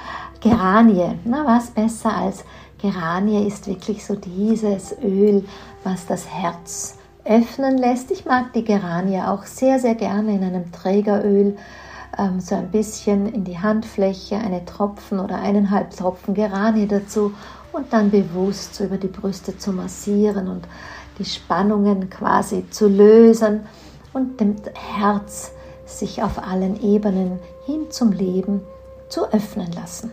[0.41, 2.45] Geranie, na, was besser als
[2.81, 5.45] Geranie ist wirklich so dieses Öl,
[5.83, 8.11] was das Herz öffnen lässt.
[8.11, 11.57] Ich mag die Geranie auch sehr, sehr gerne in einem Trägeröl
[12.16, 17.33] ähm, so ein bisschen in die Handfläche, eine Tropfen oder eineinhalb Tropfen Geranie dazu
[17.73, 20.66] und dann bewusst so über die Brüste zu massieren und
[21.18, 23.66] die Spannungen quasi zu lösen
[24.12, 25.53] und dem Herz
[25.85, 28.62] sich auf allen Ebenen hin zum Leben
[29.09, 30.11] zu öffnen lassen.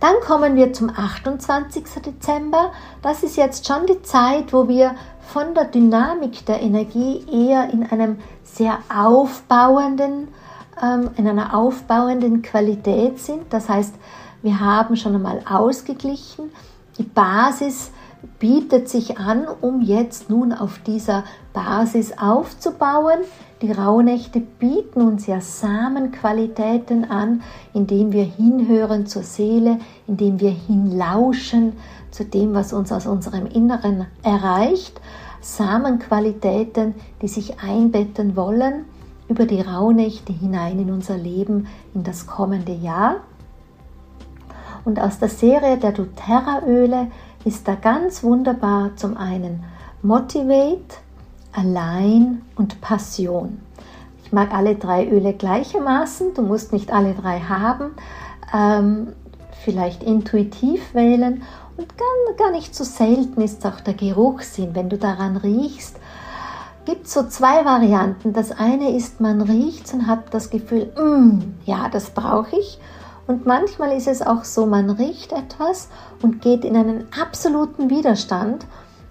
[0.00, 1.84] Dann kommen wir zum 28.
[2.04, 2.72] Dezember.
[3.00, 4.94] Das ist jetzt schon die Zeit, wo wir
[5.26, 10.28] von der Dynamik der Energie eher in einem sehr aufbauenden,
[10.82, 13.44] ähm, in einer aufbauenden Qualität sind.
[13.50, 13.94] Das heißt,
[14.42, 16.50] wir haben schon einmal ausgeglichen.
[16.98, 17.90] Die Basis
[18.38, 23.20] bietet sich an, um jetzt nun auf dieser Basis aufzubauen.
[23.62, 31.72] Die Rauhnächte bieten uns ja Samenqualitäten an, indem wir hinhören zur Seele, indem wir hinlauschen
[32.14, 35.00] zu dem, was uns aus unserem Inneren erreicht.
[35.40, 38.84] Samenqualitäten, die sich einbetten wollen
[39.28, 43.16] über die Rauhnächte hinein in unser Leben, in das kommende Jahr.
[44.84, 47.08] Und aus der Serie der doTERRA-Öle
[47.44, 49.64] ist da ganz wunderbar zum einen
[50.02, 50.98] Motivate,
[51.52, 53.60] Allein und Passion.
[54.24, 57.92] Ich mag alle drei Öle gleichermaßen, du musst nicht alle drei haben,
[58.52, 59.08] ähm,
[59.64, 61.42] vielleicht intuitiv wählen
[61.76, 65.96] und gar, gar nicht so selten ist auch der Geruchssinn, wenn du daran riechst.
[66.84, 68.32] Gibt so zwei Varianten.
[68.32, 72.78] Das eine ist, man riecht und hat das Gefühl, mm, ja, das brauche ich.
[73.26, 75.88] Und manchmal ist es auch so, man riecht etwas
[76.20, 78.66] und geht in einen absoluten Widerstand.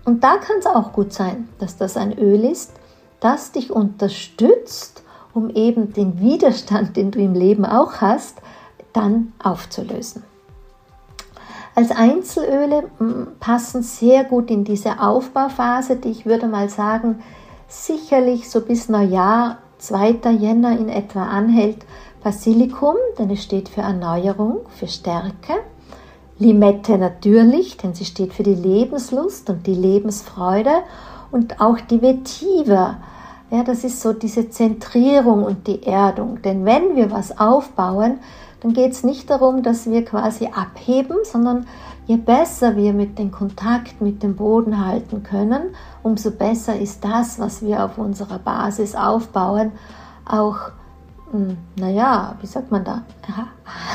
[0.06, 2.74] Und da kann es auch gut sein, dass das ein Öl ist,
[3.20, 8.42] das dich unterstützt, um eben den Widerstand, den du im Leben auch hast,
[8.92, 10.24] dann aufzulösen.
[11.76, 17.24] Als Einzelöle hm, passen sehr gut in diese Aufbauphase, die ich würde mal sagen,
[17.68, 20.32] sicherlich so bis Neujahr, 2.
[20.32, 21.86] Jänner in etwa anhält.
[22.24, 25.56] Basilikum, denn es steht für Erneuerung, für Stärke.
[26.40, 30.84] Limette natürlich, denn sie steht für die Lebenslust und die Lebensfreude.
[31.32, 32.98] Und auch die Vetiver,
[33.50, 36.42] ja, das ist so diese Zentrierung und die Erdung.
[36.44, 38.20] Denn wenn wir was aufbauen,
[38.64, 41.68] dann geht es nicht darum, dass wir quasi abheben, sondern
[42.08, 47.40] je besser wir mit den Kontakt mit dem Boden halten können, umso besser ist das,
[47.40, 49.74] was wir auf unserer Basis aufbauen,
[50.26, 50.58] auch,
[51.32, 53.04] hm, naja, wie sagt man da,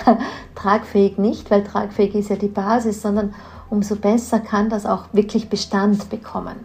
[0.54, 3.34] tragfähig nicht, weil tragfähig ist ja die Basis, sondern
[3.70, 6.56] umso besser kann das auch wirklich Bestand bekommen.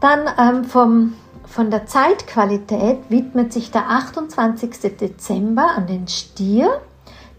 [0.00, 1.12] Dann ähm, vom
[1.58, 4.96] von der Zeitqualität widmet sich der 28.
[4.96, 6.80] Dezember an den Stier.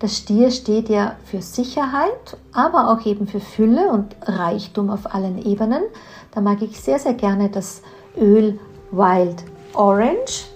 [0.02, 5.38] Der Stier steht ja für Sicherheit, aber auch eben für Fülle und Reichtum auf allen
[5.46, 5.84] Ebenen.
[6.32, 7.82] Da mag ich sehr, sehr gerne das
[8.18, 8.60] Öl
[8.92, 9.42] Wild
[9.74, 10.48] Orange.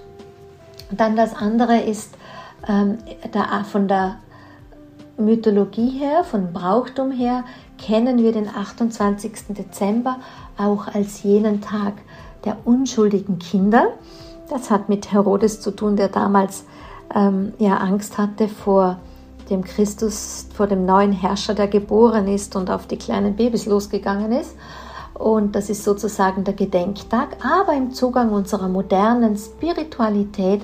[0.92, 2.16] Dann das andere ist
[2.68, 2.98] ähm,
[3.34, 4.18] der, von der
[5.18, 7.46] Mythologie her, von Brauchtum her,
[7.78, 9.56] kennen wir den 28.
[9.58, 10.18] Dezember
[10.58, 11.94] auch als jenen Tag
[12.46, 13.90] der unschuldigen Kinder.
[14.50, 16.66] Das hat mit Herodes zu tun, der damals
[17.14, 19.00] ähm, ja Angst hatte vor
[19.50, 24.32] dem Christus, vor dem neuen Herrscher, der geboren ist und auf die kleinen Babys losgegangen
[24.32, 24.56] ist.
[25.14, 27.38] Und das ist sozusagen der Gedenktag.
[27.46, 30.62] Aber im Zugang unserer modernen Spiritualität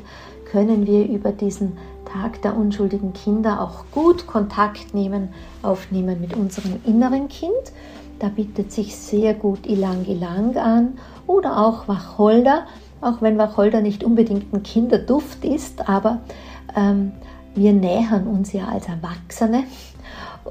[0.52, 1.78] können wir über diesen
[2.12, 5.30] Tag der unschuldigen Kinder auch gut Kontakt nehmen,
[5.62, 7.52] aufnehmen mit unserem inneren Kind.
[8.18, 10.98] Da bietet sich sehr gut Ilang Ilang an
[11.30, 12.66] oder auch Wacholder,
[13.02, 16.20] auch wenn Wacholder nicht unbedingt ein Kinderduft ist, aber
[16.76, 17.12] ähm,
[17.54, 19.64] wir nähern uns ja als Erwachsene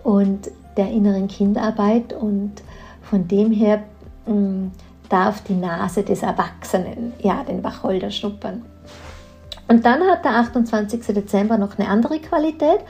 [0.04, 2.52] und der inneren Kindarbeit und
[3.02, 3.82] Von dem her
[4.26, 4.72] mh, mm,
[5.08, 8.62] darf die Nase des Erwachsenen ja den Wacholder schnuppern.
[9.66, 11.06] Und dann hat der 28.
[11.06, 12.80] Dezember noch eine andere Qualität.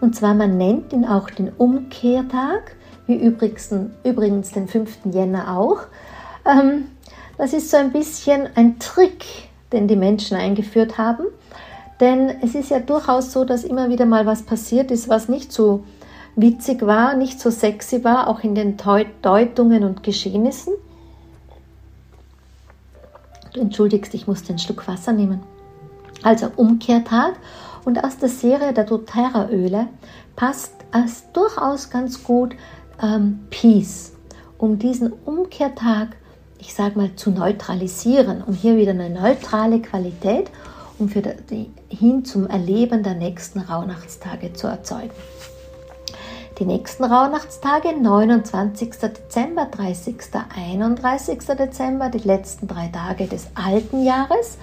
[0.00, 2.76] Und zwar, man nennt ihn auch den Umkehrtag,
[3.06, 3.70] wie übrigens,
[4.02, 4.98] übrigens den 5.
[5.12, 5.82] Jänner auch.
[6.46, 6.86] Ähm,
[7.38, 9.24] das ist so ein bisschen ein Trick,
[9.72, 11.26] den die Menschen eingeführt haben.
[12.00, 15.52] Denn es ist ja durchaus so, dass immer wieder mal was passiert ist, was nicht
[15.52, 15.84] so
[16.34, 18.76] witzig war, nicht so sexy war, auch in den
[19.22, 20.74] Deutungen und Geschehnissen.
[23.54, 25.42] Du entschuldigst, ich musste einen Schluck Wasser nehmen.
[26.22, 27.36] Also Umkehrtag
[27.86, 29.88] und aus der Serie der doTERRA-Öle
[30.34, 32.54] passt es durchaus ganz gut
[33.02, 34.12] ähm, Peace,
[34.58, 36.16] um diesen Umkehrtag,
[36.66, 40.50] ich sage mal, zu neutralisieren, um hier wieder eine neutrale Qualität,
[40.98, 45.12] um für die, hin zum Erleben der nächsten Rauhnachtstage zu erzeugen.
[46.58, 48.90] Die nächsten Rauhnachtstage, 29.
[49.00, 50.16] Dezember, 30.
[50.56, 51.38] 31.
[51.56, 54.58] Dezember, die letzten drei Tage des alten Jahres.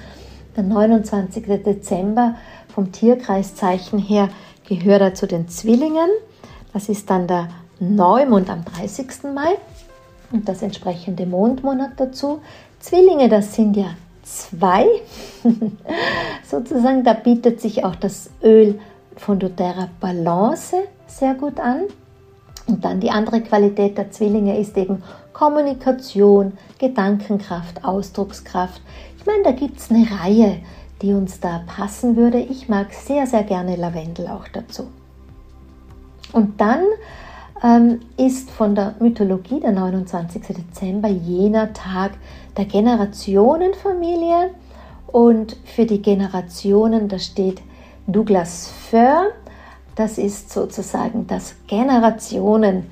[0.58, 1.46] Der 29.
[1.64, 2.36] Dezember
[2.68, 4.28] vom Tierkreiszeichen her
[4.68, 6.10] gehört er zu den Zwillingen.
[6.74, 7.48] Das ist dann der
[7.80, 9.08] Neumond am 30.
[9.34, 9.56] Mai
[10.34, 12.42] und das entsprechende Mondmonat dazu.
[12.80, 14.86] Zwillinge, das sind ja zwei.
[16.44, 18.80] Sozusagen, da bietet sich auch das Öl
[19.16, 20.76] von doTERRA Balance
[21.08, 21.84] sehr gut an.
[22.66, 25.04] Und dann die andere Qualität der Zwillinge ist eben
[25.34, 28.82] Kommunikation, Gedankenkraft, Ausdruckskraft.
[29.18, 30.60] Ich meine, da gibt es eine Reihe,
[31.02, 32.40] die uns da passen würde.
[32.40, 34.88] Ich mag sehr, sehr gerne Lavendel auch dazu.
[36.32, 36.84] Und dann
[38.18, 40.42] ist von der Mythologie der 29.
[40.48, 42.12] Dezember jener Tag
[42.58, 44.50] der Generationenfamilie.
[45.08, 47.62] Und für die Generationen, da steht
[48.06, 49.32] Douglas Fir,
[49.96, 52.84] das ist sozusagen das Generationenöl.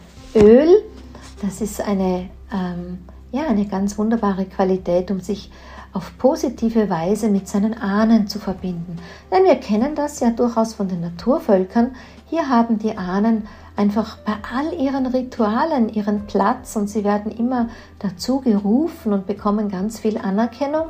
[1.41, 2.99] Das ist eine, ähm,
[3.31, 5.51] ja, eine ganz wunderbare Qualität, um sich
[5.93, 8.97] auf positive Weise mit seinen Ahnen zu verbinden.
[9.31, 11.95] Denn wir kennen das ja durchaus von den Naturvölkern.
[12.29, 13.47] Hier haben die Ahnen
[13.81, 19.69] einfach bei all ihren Ritualen ihren Platz und sie werden immer dazu gerufen und bekommen
[19.69, 20.89] ganz viel Anerkennung.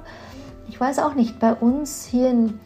[0.68, 2.60] Ich weiß auch nicht, bei uns hier im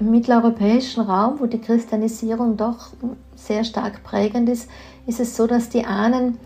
[0.00, 2.88] mitteleuropäischen Raum, wo die Christianisierung doch
[3.36, 4.68] sehr stark prägend ist,
[5.06, 6.38] ist es so, dass die Ahnen,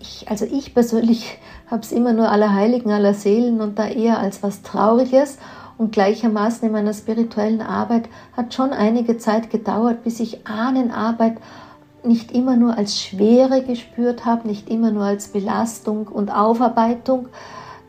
[0.00, 1.38] ich, also ich persönlich
[1.70, 5.38] habe es immer nur aller Heiligen, aller Seelen und da eher als was Trauriges
[5.78, 11.36] und gleichermaßen in meiner spirituellen Arbeit hat schon einige Zeit gedauert, bis ich Ahnenarbeit
[12.04, 17.28] nicht immer nur als Schwere gespürt habe, nicht immer nur als Belastung und Aufarbeitung,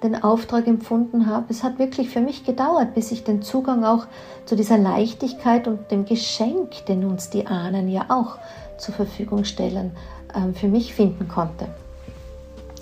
[0.03, 1.45] den Auftrag empfunden habe.
[1.49, 4.05] Es hat wirklich für mich gedauert, bis ich den Zugang auch
[4.45, 8.38] zu dieser Leichtigkeit und dem Geschenk, den uns die Ahnen ja auch
[8.78, 9.91] zur Verfügung stellen,
[10.36, 11.68] ähm, für mich finden konnte.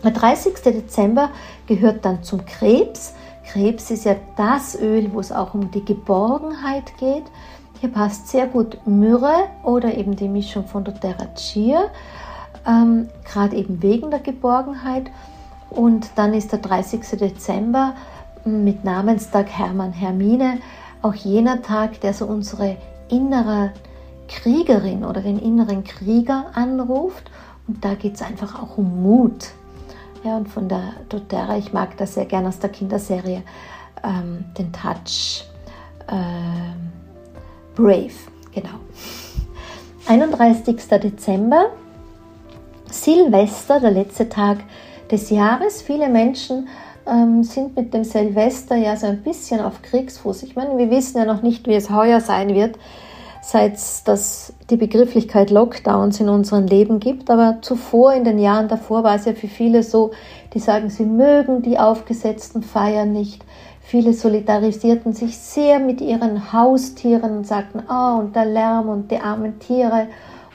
[0.03, 0.53] Der 30.
[0.63, 1.29] Dezember
[1.67, 3.13] gehört dann zum Krebs.
[3.45, 7.25] Krebs ist ja das Öl, wo es auch um die Geborgenheit geht.
[7.79, 11.85] Hier passt sehr gut Myrrhe oder eben die Mischung von doTERRA Chia,
[12.67, 15.09] ähm, gerade eben wegen der Geborgenheit.
[15.69, 17.17] Und dann ist der 30.
[17.17, 17.93] Dezember
[18.43, 20.57] mit Namenstag Hermann Hermine
[21.01, 22.75] auch jener Tag, der so unsere
[23.07, 23.71] innere
[24.27, 27.31] Kriegerin oder den inneren Krieger anruft.
[27.65, 29.51] Und da geht es einfach auch um Mut.
[30.25, 33.41] Ja, und von der doTERRA, ich mag das sehr gerne aus der Kinderserie,
[34.03, 35.45] ähm, den Touch
[36.07, 36.98] äh,
[37.79, 38.11] Brave,
[38.53, 38.75] genau.
[40.05, 40.75] 31.
[41.01, 41.67] Dezember,
[42.91, 44.57] Silvester, der letzte Tag
[45.09, 45.81] des Jahres.
[45.81, 46.67] Viele Menschen
[47.07, 50.43] ähm, sind mit dem Silvester ja so ein bisschen auf Kriegsfuß.
[50.43, 52.77] Ich meine, wir wissen ja noch nicht, wie es heuer sein wird,
[53.41, 57.29] seit es die Begrifflichkeit Lockdowns in unserem Leben gibt.
[57.29, 60.11] Aber zuvor, in den Jahren davor, war es ja für viele so,
[60.53, 63.45] die sagen, sie mögen die aufgesetzten Feiern nicht.
[63.89, 69.17] Viele solidarisierten sich sehr mit ihren Haustieren und sagten, oh, und der Lärm und die
[69.17, 70.05] armen Tiere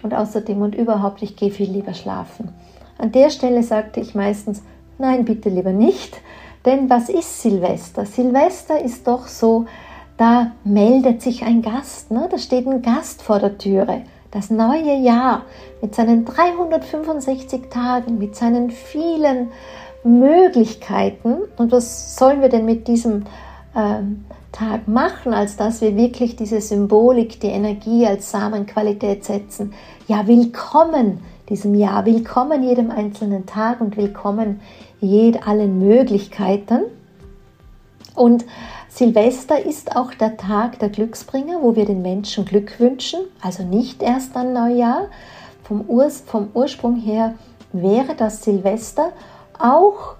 [0.04, 2.50] und außerdem und überhaupt, ich gehe viel lieber schlafen.
[2.96, 4.62] An der Stelle sagte ich meistens,
[4.98, 6.16] nein, bitte lieber nicht,
[6.64, 8.06] denn was ist Silvester?
[8.06, 9.66] Silvester ist doch so,
[10.16, 12.28] da meldet sich ein Gast, ne?
[12.30, 14.02] da steht ein Gast vor der Türe.
[14.30, 15.42] Das neue Jahr
[15.82, 19.48] mit seinen 365 Tagen, mit seinen vielen
[20.04, 21.36] Möglichkeiten.
[21.56, 23.24] Und was sollen wir denn mit diesem
[23.74, 29.72] ähm, Tag machen, als dass wir wirklich diese Symbolik, die Energie als Samenqualität setzen?
[30.06, 32.06] Ja, willkommen diesem Jahr.
[32.06, 34.60] Willkommen jedem einzelnen Tag und willkommen
[35.00, 36.82] jed allen Möglichkeiten.
[38.14, 38.44] Und
[38.88, 44.02] Silvester ist auch der Tag der Glücksbringer, wo wir den Menschen Glück wünschen, also nicht
[44.02, 45.06] erst an Neujahr.
[45.64, 47.34] Vom, Urs, vom Ursprung her
[47.72, 49.12] wäre das Silvester
[49.58, 50.16] Auch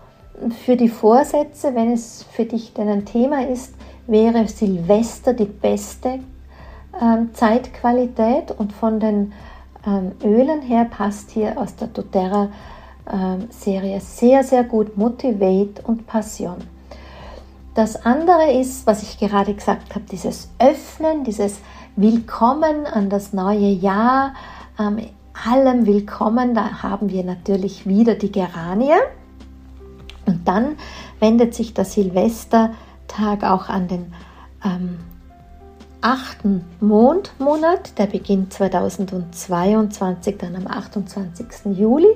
[0.64, 3.74] für die Vorsätze, wenn es für dich denn ein Thema ist,
[4.06, 6.20] wäre Silvester die beste
[7.00, 9.32] ähm, Zeitqualität und von den
[9.86, 12.48] ähm, Ölen her passt hier aus der doTERRA
[13.10, 16.56] ähm, Serie sehr, sehr gut Motivate und Passion.
[17.74, 21.60] Das andere ist, was ich gerade gesagt habe, dieses Öffnen, dieses
[21.96, 24.34] Willkommen an das neue Jahr,
[24.78, 24.98] ähm,
[25.46, 28.94] allem Willkommen, da haben wir natürlich wieder die Geranie.
[30.26, 30.76] Und dann
[31.20, 34.12] wendet sich der Silvestertag auch an den
[34.64, 34.98] ähm,
[36.00, 41.46] achten Mondmonat, der beginnt 2022, dann am 28.
[41.76, 42.14] Juli,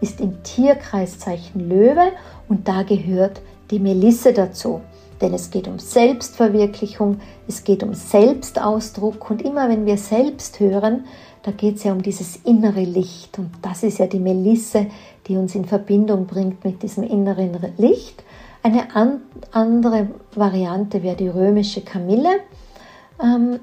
[0.00, 2.12] ist im Tierkreiszeichen Löwe
[2.48, 3.40] und da gehört
[3.70, 4.80] die Melisse dazu.
[5.20, 11.04] Denn es geht um Selbstverwirklichung, es geht um Selbstausdruck und immer wenn wir selbst hören,
[11.42, 14.86] da geht es ja um dieses innere Licht und das ist ja die Melisse,
[15.26, 18.22] die uns in Verbindung bringt mit diesem inneren Licht.
[18.62, 19.22] Eine an
[19.52, 22.40] andere Variante wäre die römische Kamille,
[23.22, 23.60] ähm,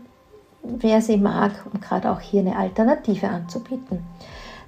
[0.64, 4.00] wer sie mag, um gerade auch hier eine Alternative anzubieten.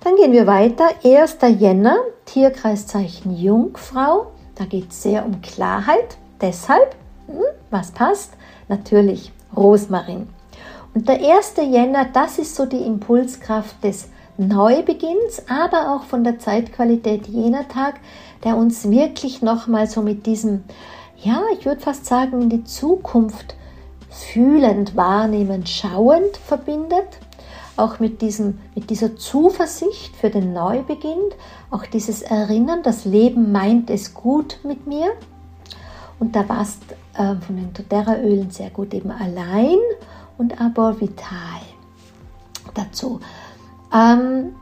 [0.03, 0.89] Dann gehen wir weiter.
[1.03, 1.37] 1.
[1.57, 4.27] Jänner, Tierkreiszeichen Jungfrau.
[4.55, 6.17] Da geht es sehr um Klarheit.
[6.41, 6.95] Deshalb,
[7.27, 7.41] hm,
[7.71, 8.33] was passt?
[8.67, 10.27] Natürlich Rosmarin.
[10.93, 11.55] Und der 1.
[11.57, 17.99] Jänner, das ist so die Impulskraft des Neubeginns, aber auch von der Zeitqualität jener Tag,
[18.43, 20.63] der uns wirklich nochmal so mit diesem,
[21.17, 23.55] ja, ich würde fast sagen, in die Zukunft
[24.09, 27.19] fühlend, wahrnehmend, schauend verbindet.
[27.77, 31.19] Auch mit, diesem, mit dieser Zuversicht für den Neubeginn,
[31.71, 35.11] auch dieses Erinnern, das Leben meint es gut mit mir.
[36.17, 36.81] Und da passt
[37.15, 39.77] äh, von den doTERRA-Ölen sehr gut eben allein
[40.37, 41.61] und Arbor Vital
[42.73, 43.19] dazu.
[43.95, 44.55] Ähm,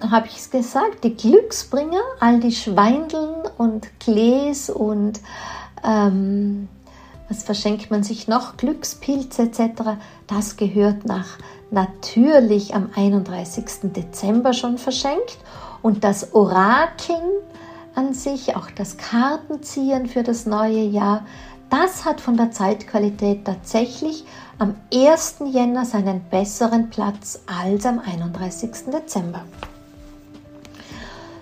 [0.00, 5.20] habe ich es gesagt, die Glücksbringer, all die Schweindeln und Gläs und
[5.82, 6.68] ähm,
[7.28, 11.38] was verschenkt man sich noch, Glückspilze etc., das gehört nach
[11.70, 13.92] natürlich am 31.
[13.94, 15.38] Dezember schon verschenkt
[15.82, 17.42] und das Orakeln
[17.94, 21.26] an sich, auch das Kartenziehen für das neue Jahr,
[21.70, 24.24] das hat von der Zeitqualität tatsächlich
[24.58, 25.36] am 1.
[25.52, 28.70] Jänner seinen besseren Platz als am 31.
[28.92, 29.44] Dezember.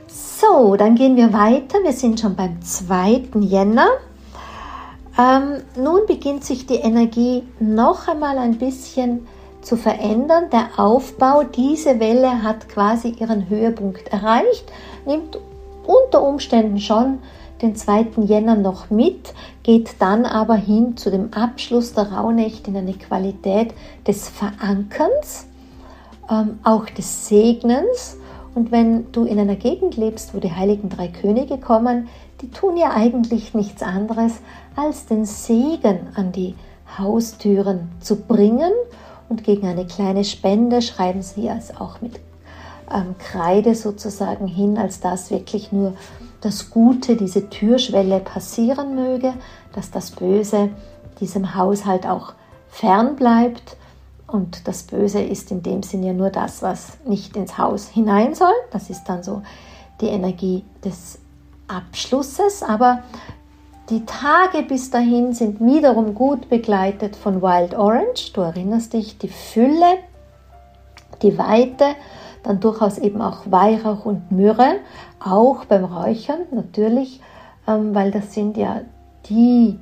[0.06, 1.78] So, dann gehen wir weiter.
[1.82, 3.28] Wir sind schon beim 2.
[3.40, 3.88] Jänner.
[5.18, 9.26] Ähm, nun beginnt sich die Energie noch einmal ein bisschen
[9.62, 10.50] zu verändern.
[10.52, 14.70] Der Aufbau, diese Welle hat quasi ihren Höhepunkt erreicht,
[15.06, 15.38] nimmt
[15.86, 17.20] unter Umständen schon
[17.62, 18.22] den 2.
[18.24, 23.72] Jänner noch mit, geht dann aber hin zu dem Abschluss der Rauhnächte in eine Qualität
[24.06, 25.46] des Verankerns,
[26.30, 28.18] ähm, auch des Segnens.
[28.54, 32.08] Und wenn du in einer Gegend lebst, wo die heiligen drei Könige kommen,
[32.40, 34.40] die tun ja eigentlich nichts anderes,
[34.74, 36.54] als den Segen an die
[36.98, 38.72] Haustüren zu bringen.
[39.28, 42.20] Und gegen eine kleine Spende schreiben sie es auch mit
[42.92, 45.94] ähm, Kreide sozusagen hin, als das wirklich nur
[46.46, 49.34] das Gute, diese Türschwelle passieren möge,
[49.74, 50.70] dass das Böse
[51.18, 52.34] diesem Haushalt auch
[52.68, 53.76] fern bleibt.
[54.28, 58.36] Und das Böse ist in dem Sinne ja nur das, was nicht ins Haus hinein
[58.36, 58.54] soll.
[58.70, 59.42] Das ist dann so
[60.00, 61.18] die Energie des
[61.66, 62.62] Abschlusses.
[62.62, 63.02] Aber
[63.90, 68.32] die Tage bis dahin sind wiederum gut begleitet von Wild Orange.
[68.34, 69.98] Du erinnerst dich, die Fülle,
[71.22, 71.96] die Weite,
[72.46, 74.76] dann durchaus eben auch Weihrauch und Myrrhe,
[75.18, 77.20] auch beim Räuchern natürlich,
[77.66, 78.82] ähm, weil das sind ja
[79.28, 79.78] die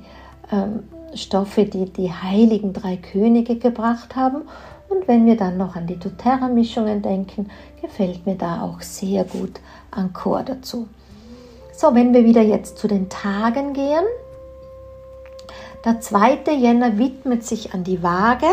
[0.51, 4.41] ähm, Stoffe, die die heiligen drei Könige gebracht haben.
[4.89, 7.49] Und wenn wir dann noch an die doTERRA-Mischungen denken,
[7.81, 9.59] gefällt mir da auch sehr gut
[9.91, 10.87] Ankor dazu.
[11.71, 14.05] So, wenn wir wieder jetzt zu den Tagen gehen.
[15.83, 16.39] Der 2.
[16.57, 18.47] Jänner widmet sich an die Waage.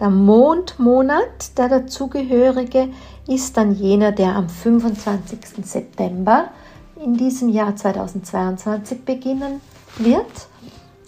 [0.00, 2.88] Der Mondmonat, der dazugehörige,
[3.28, 5.38] ist dann jener, der am 25.
[5.62, 6.48] September
[6.96, 9.60] in diesem Jahr 2022 beginnen
[9.98, 10.48] wird.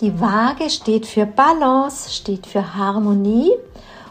[0.00, 3.50] Die Waage steht für Balance, steht für Harmonie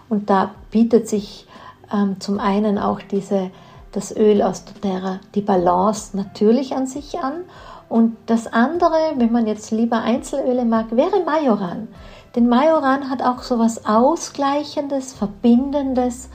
[0.09, 1.47] und da bietet sich
[1.93, 3.51] ähm, zum einen auch diese
[3.91, 7.45] das Öl aus doTERRA die Balance natürlich an sich an.
[7.87, 11.87] Und das andere, wenn man jetzt lieber Einzelöle mag, wäre Majoran.
[12.35, 16.29] Denn Majoran hat auch so was Ausgleichendes, Verbindendes,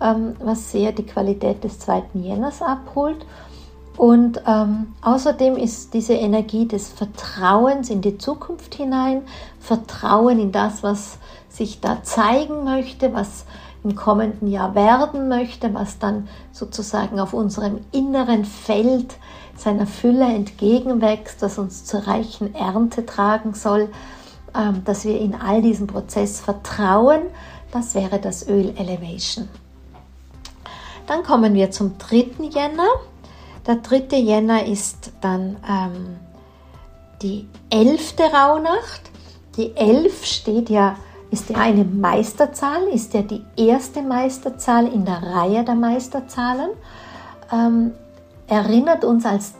[0.00, 3.26] ähm, was sehr die Qualität des zweiten Jänners abholt.
[3.96, 9.22] Und ähm, außerdem ist diese Energie des Vertrauens in die Zukunft hinein,
[9.58, 11.18] Vertrauen in das, was
[11.48, 13.44] sich da zeigen möchte, was
[13.82, 19.16] im kommenden Jahr werden möchte, was dann sozusagen auf unserem inneren Feld
[19.56, 23.88] seiner Fülle entgegenwächst, das uns zur reichen Ernte tragen soll,
[24.54, 27.22] ähm, dass wir in all diesen Prozess vertrauen,
[27.72, 29.48] das wäre das Öl Elevation.
[31.08, 32.48] Dann kommen wir zum 3.
[32.50, 32.86] Jänner.
[33.66, 34.18] Der 3.
[34.18, 36.16] Jänner ist dann ähm,
[37.22, 39.10] die elfte Rauhnacht.
[39.56, 40.96] Die 11 steht ja,
[41.30, 46.70] ist ja eine Meisterzahl, ist ja die erste Meisterzahl in der Reihe der Meisterzahlen.
[47.50, 47.92] Ähm,
[48.46, 49.54] erinnert uns als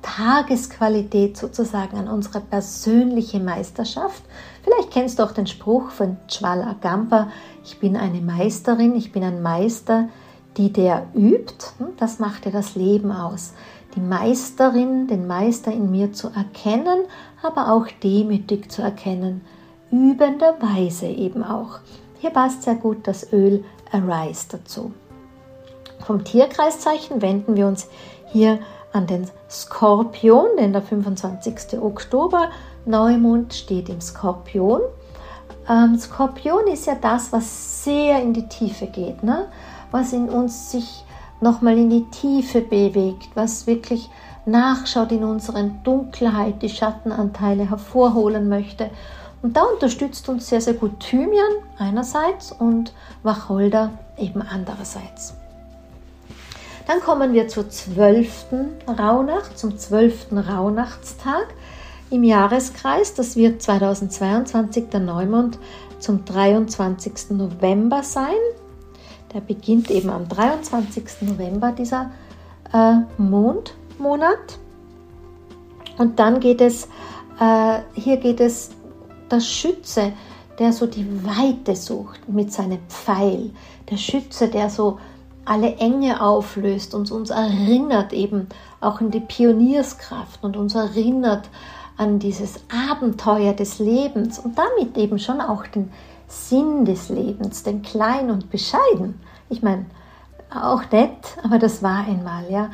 [0.00, 4.22] Tagesqualität sozusagen an unsere persönliche Meisterschaft.
[4.62, 7.28] Vielleicht kennst du auch den Spruch von Chwala Gampa,
[7.62, 10.08] ich bin eine Meisterin, ich bin ein Meister,
[10.56, 11.66] die der übt.
[11.78, 13.54] Hm, das macht ja das Leben aus.
[13.94, 17.04] Die Meisterin, den Meister in mir zu erkennen,
[17.42, 19.42] aber auch demütig zu erkennen,
[19.90, 21.78] übenderweise eben auch.
[22.18, 24.92] Hier passt sehr gut das Öl Arise dazu.
[26.04, 27.88] Vom Tierkreiszeichen wenden wir uns
[28.26, 28.58] hier
[28.92, 31.78] an den Skorpion, denn der 25.
[31.80, 32.50] Oktober
[32.84, 34.80] Neumond steht im Skorpion.
[35.68, 39.46] Ähm, Skorpion ist ja das, was sehr in die Tiefe geht, ne?
[39.90, 41.04] Was in uns sich
[41.40, 44.10] nochmal in die Tiefe bewegt, was wirklich
[44.46, 48.90] nachschaut in unseren Dunkelheit, die Schattenanteile hervorholen möchte.
[49.42, 55.34] Und da unterstützt uns sehr, sehr gut Thymian einerseits und Wacholder eben andererseits.
[56.86, 61.46] Dann kommen wir zur zwölften Rauhnacht, zum zwölften Rauhnachtstag
[62.10, 63.14] im Jahreskreis.
[63.14, 65.58] Das wird 2022 der Neumond
[65.98, 67.30] zum 23.
[67.30, 68.34] November sein.
[69.34, 71.22] Der beginnt eben am 23.
[71.22, 72.12] November, dieser
[72.72, 74.58] äh, Mondmonat.
[75.98, 76.88] Und dann geht es,
[77.40, 78.70] äh, hier geht es,
[79.30, 80.12] der Schütze,
[80.58, 83.50] der so die Weite sucht mit seinem Pfeil.
[83.90, 84.98] Der Schütze, der so
[85.44, 88.48] alle Enge auflöst und uns erinnert eben
[88.80, 91.50] auch an die Pionierskraft und uns erinnert
[91.96, 92.60] an dieses
[92.90, 95.90] Abenteuer des Lebens und damit eben schon auch den
[96.26, 99.20] Sinn des Lebens, den klein und bescheiden.
[99.48, 99.86] Ich meine,
[100.54, 102.70] auch nett, aber das war einmal, ja.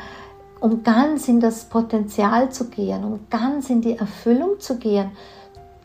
[0.60, 5.10] Um ganz in das Potenzial zu gehen, um ganz in die Erfüllung zu gehen,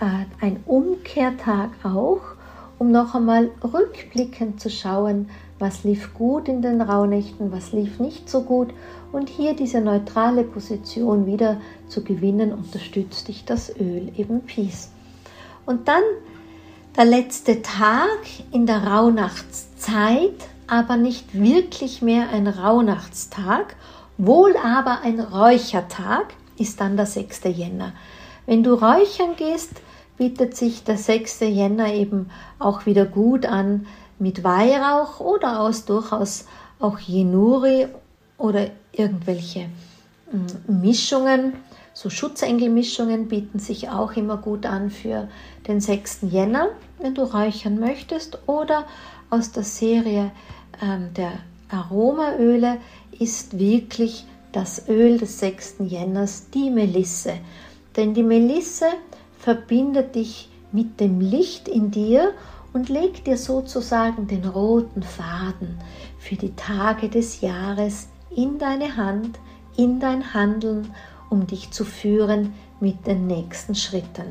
[0.00, 2.20] äh, ein Umkehrtag auch,
[2.78, 8.28] um noch einmal rückblickend zu schauen, was lief gut in den Rauhnächten, was lief nicht
[8.28, 8.74] so gut.
[9.12, 11.58] Und hier diese neutrale Position wieder
[11.88, 14.90] zu gewinnen, unterstützt dich das Öl, eben Peace.
[15.64, 16.02] Und dann
[16.96, 18.20] der letzte Tag
[18.52, 23.76] in der Rauhnachtszeit, aber nicht wirklich mehr ein Rauhnachtstag,
[24.16, 27.42] wohl aber ein Räuchertag, ist dann der 6.
[27.54, 27.92] Jänner.
[28.46, 29.72] Wenn du räuchern gehst,
[30.16, 31.40] bietet sich der 6.
[31.40, 33.86] Jänner eben auch wieder gut an
[34.18, 36.46] mit Weihrauch oder aus durchaus
[36.80, 37.88] auch Jenuri
[38.38, 39.68] oder irgendwelche
[40.32, 41.52] mm, Mischungen
[41.98, 45.28] So Schutzengelmischungen bieten sich auch immer gut an für
[45.66, 46.26] den 6.
[46.30, 46.68] Jänner,
[46.98, 48.38] wenn du räuchern möchtest.
[48.46, 48.84] Oder
[49.30, 50.30] aus der Serie
[50.82, 51.32] ähm, der
[51.70, 52.76] Aromaöle
[53.18, 55.76] ist wirklich das Öl des 6.
[55.86, 57.32] Jänners die Melisse.
[57.96, 58.88] Denn die Melisse
[59.38, 62.34] verbindet dich mit dem Licht in dir
[62.74, 65.78] und legt dir sozusagen den roten Faden
[66.18, 69.38] für die Tage des Jahres in deine Hand,
[69.78, 70.92] in dein Handeln,
[71.30, 74.24] um dich zu führen mit den nächsten Schritten.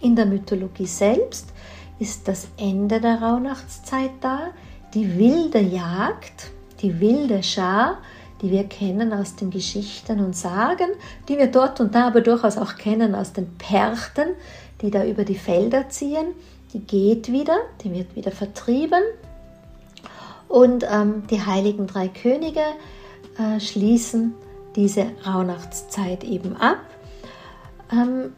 [0.00, 1.52] In der Mythologie selbst
[1.98, 4.48] ist das Ende der Rauhnachtszeit da,
[4.94, 6.50] die wilde Jagd,
[6.82, 7.98] die wilde Schar,
[8.42, 10.88] die wir kennen aus den Geschichten und Sagen,
[11.28, 14.28] die wir dort und da aber durchaus auch kennen aus den Perchten,
[14.82, 16.26] die da über die Felder ziehen,
[16.72, 19.02] die geht wieder, die wird wieder vertrieben.
[20.48, 22.60] Und ähm, die heiligen drei Könige
[23.38, 24.34] äh, schließen
[24.76, 26.78] diese Rauhnachtszeit eben ab.
[27.90, 28.32] Ähm,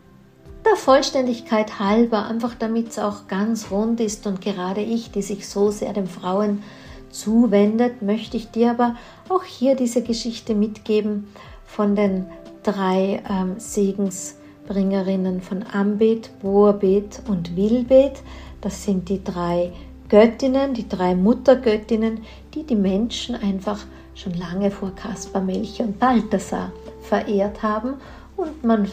[0.64, 5.48] der Vollständigkeit halber, einfach damit es auch ganz rund ist und gerade ich, die sich
[5.48, 6.62] so sehr den Frauen
[7.10, 8.96] zuwendet, möchte ich dir aber
[9.28, 11.28] auch hier diese Geschichte mitgeben
[11.64, 12.26] von den
[12.62, 18.22] drei ähm, Segensbringerinnen von Ambet, Boabet und Wilbet.
[18.60, 19.72] Das sind die drei
[20.08, 22.24] Göttinnen, die drei Muttergöttinnen,
[22.54, 23.86] die die Menschen einfach
[24.18, 27.94] schon lange vor Kaspar, Melchior und Balthasar verehrt haben.
[28.36, 28.88] Und man,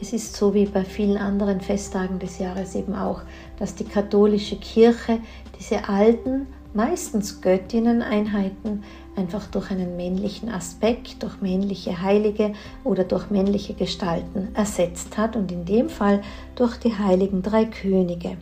[0.00, 3.22] es ist so wie bei vielen anderen Festtagen des Jahres eben auch,
[3.58, 5.20] dass die katholische Kirche
[5.58, 8.84] diese alten, meistens Göttinnen-Einheiten
[9.16, 12.52] einfach durch einen männlichen Aspekt, durch männliche Heilige
[12.84, 16.22] oder durch männliche Gestalten ersetzt hat und in dem Fall
[16.54, 18.36] durch die heiligen drei Könige.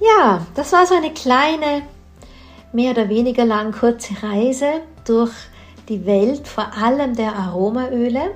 [0.00, 1.82] Ja, das war so eine kleine
[2.72, 5.32] mehr oder weniger lang kurze Reise durch
[5.88, 8.32] die Welt, vor allem der Aromaöle.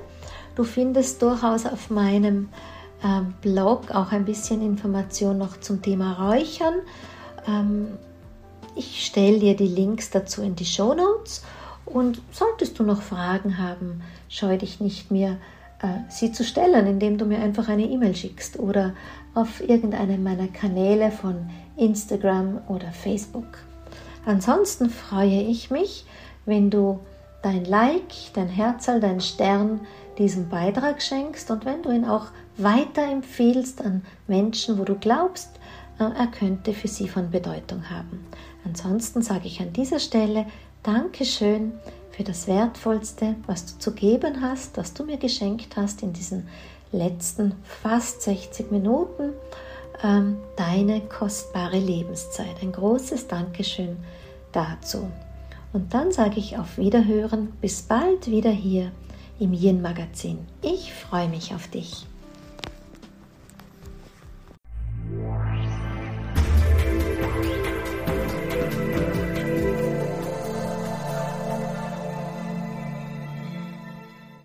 [0.55, 2.49] Du findest durchaus auf meinem
[3.03, 6.75] ähm, Blog auch ein bisschen Information noch zum Thema Räuchern.
[7.47, 7.97] Ähm,
[8.75, 11.43] ich stelle dir die Links dazu in die Show Notes
[11.85, 15.37] und solltest du noch Fragen haben, scheu dich nicht mehr,
[15.81, 18.93] äh, sie zu stellen, indem du mir einfach eine E-Mail schickst oder
[19.33, 23.64] auf irgendeinem meiner Kanäle von Instagram oder Facebook.
[24.25, 26.05] Ansonsten freue ich mich,
[26.45, 26.99] wenn du
[27.41, 29.81] dein Like, dein Herzl, dein Stern
[30.17, 35.49] diesem Beitrag schenkst und wenn du ihn auch weiterempfehlst an Menschen, wo du glaubst,
[35.99, 38.25] äh, er könnte für sie von Bedeutung haben.
[38.63, 40.45] Ansonsten sage ich an dieser Stelle
[40.83, 41.73] Dankeschön
[42.11, 46.47] für das Wertvollste, was du zu geben hast, was du mir geschenkt hast in diesen
[46.91, 49.33] letzten fast 60 Minuten
[50.03, 52.61] ähm, deine kostbare Lebenszeit.
[52.61, 53.97] Ein großes Dankeschön
[54.55, 55.09] dazu.
[55.73, 58.91] Und dann sage ich auf Wiederhören, bis bald wieder hier
[59.39, 60.39] im Yin Magazin.
[60.61, 62.05] Ich freue mich auf dich.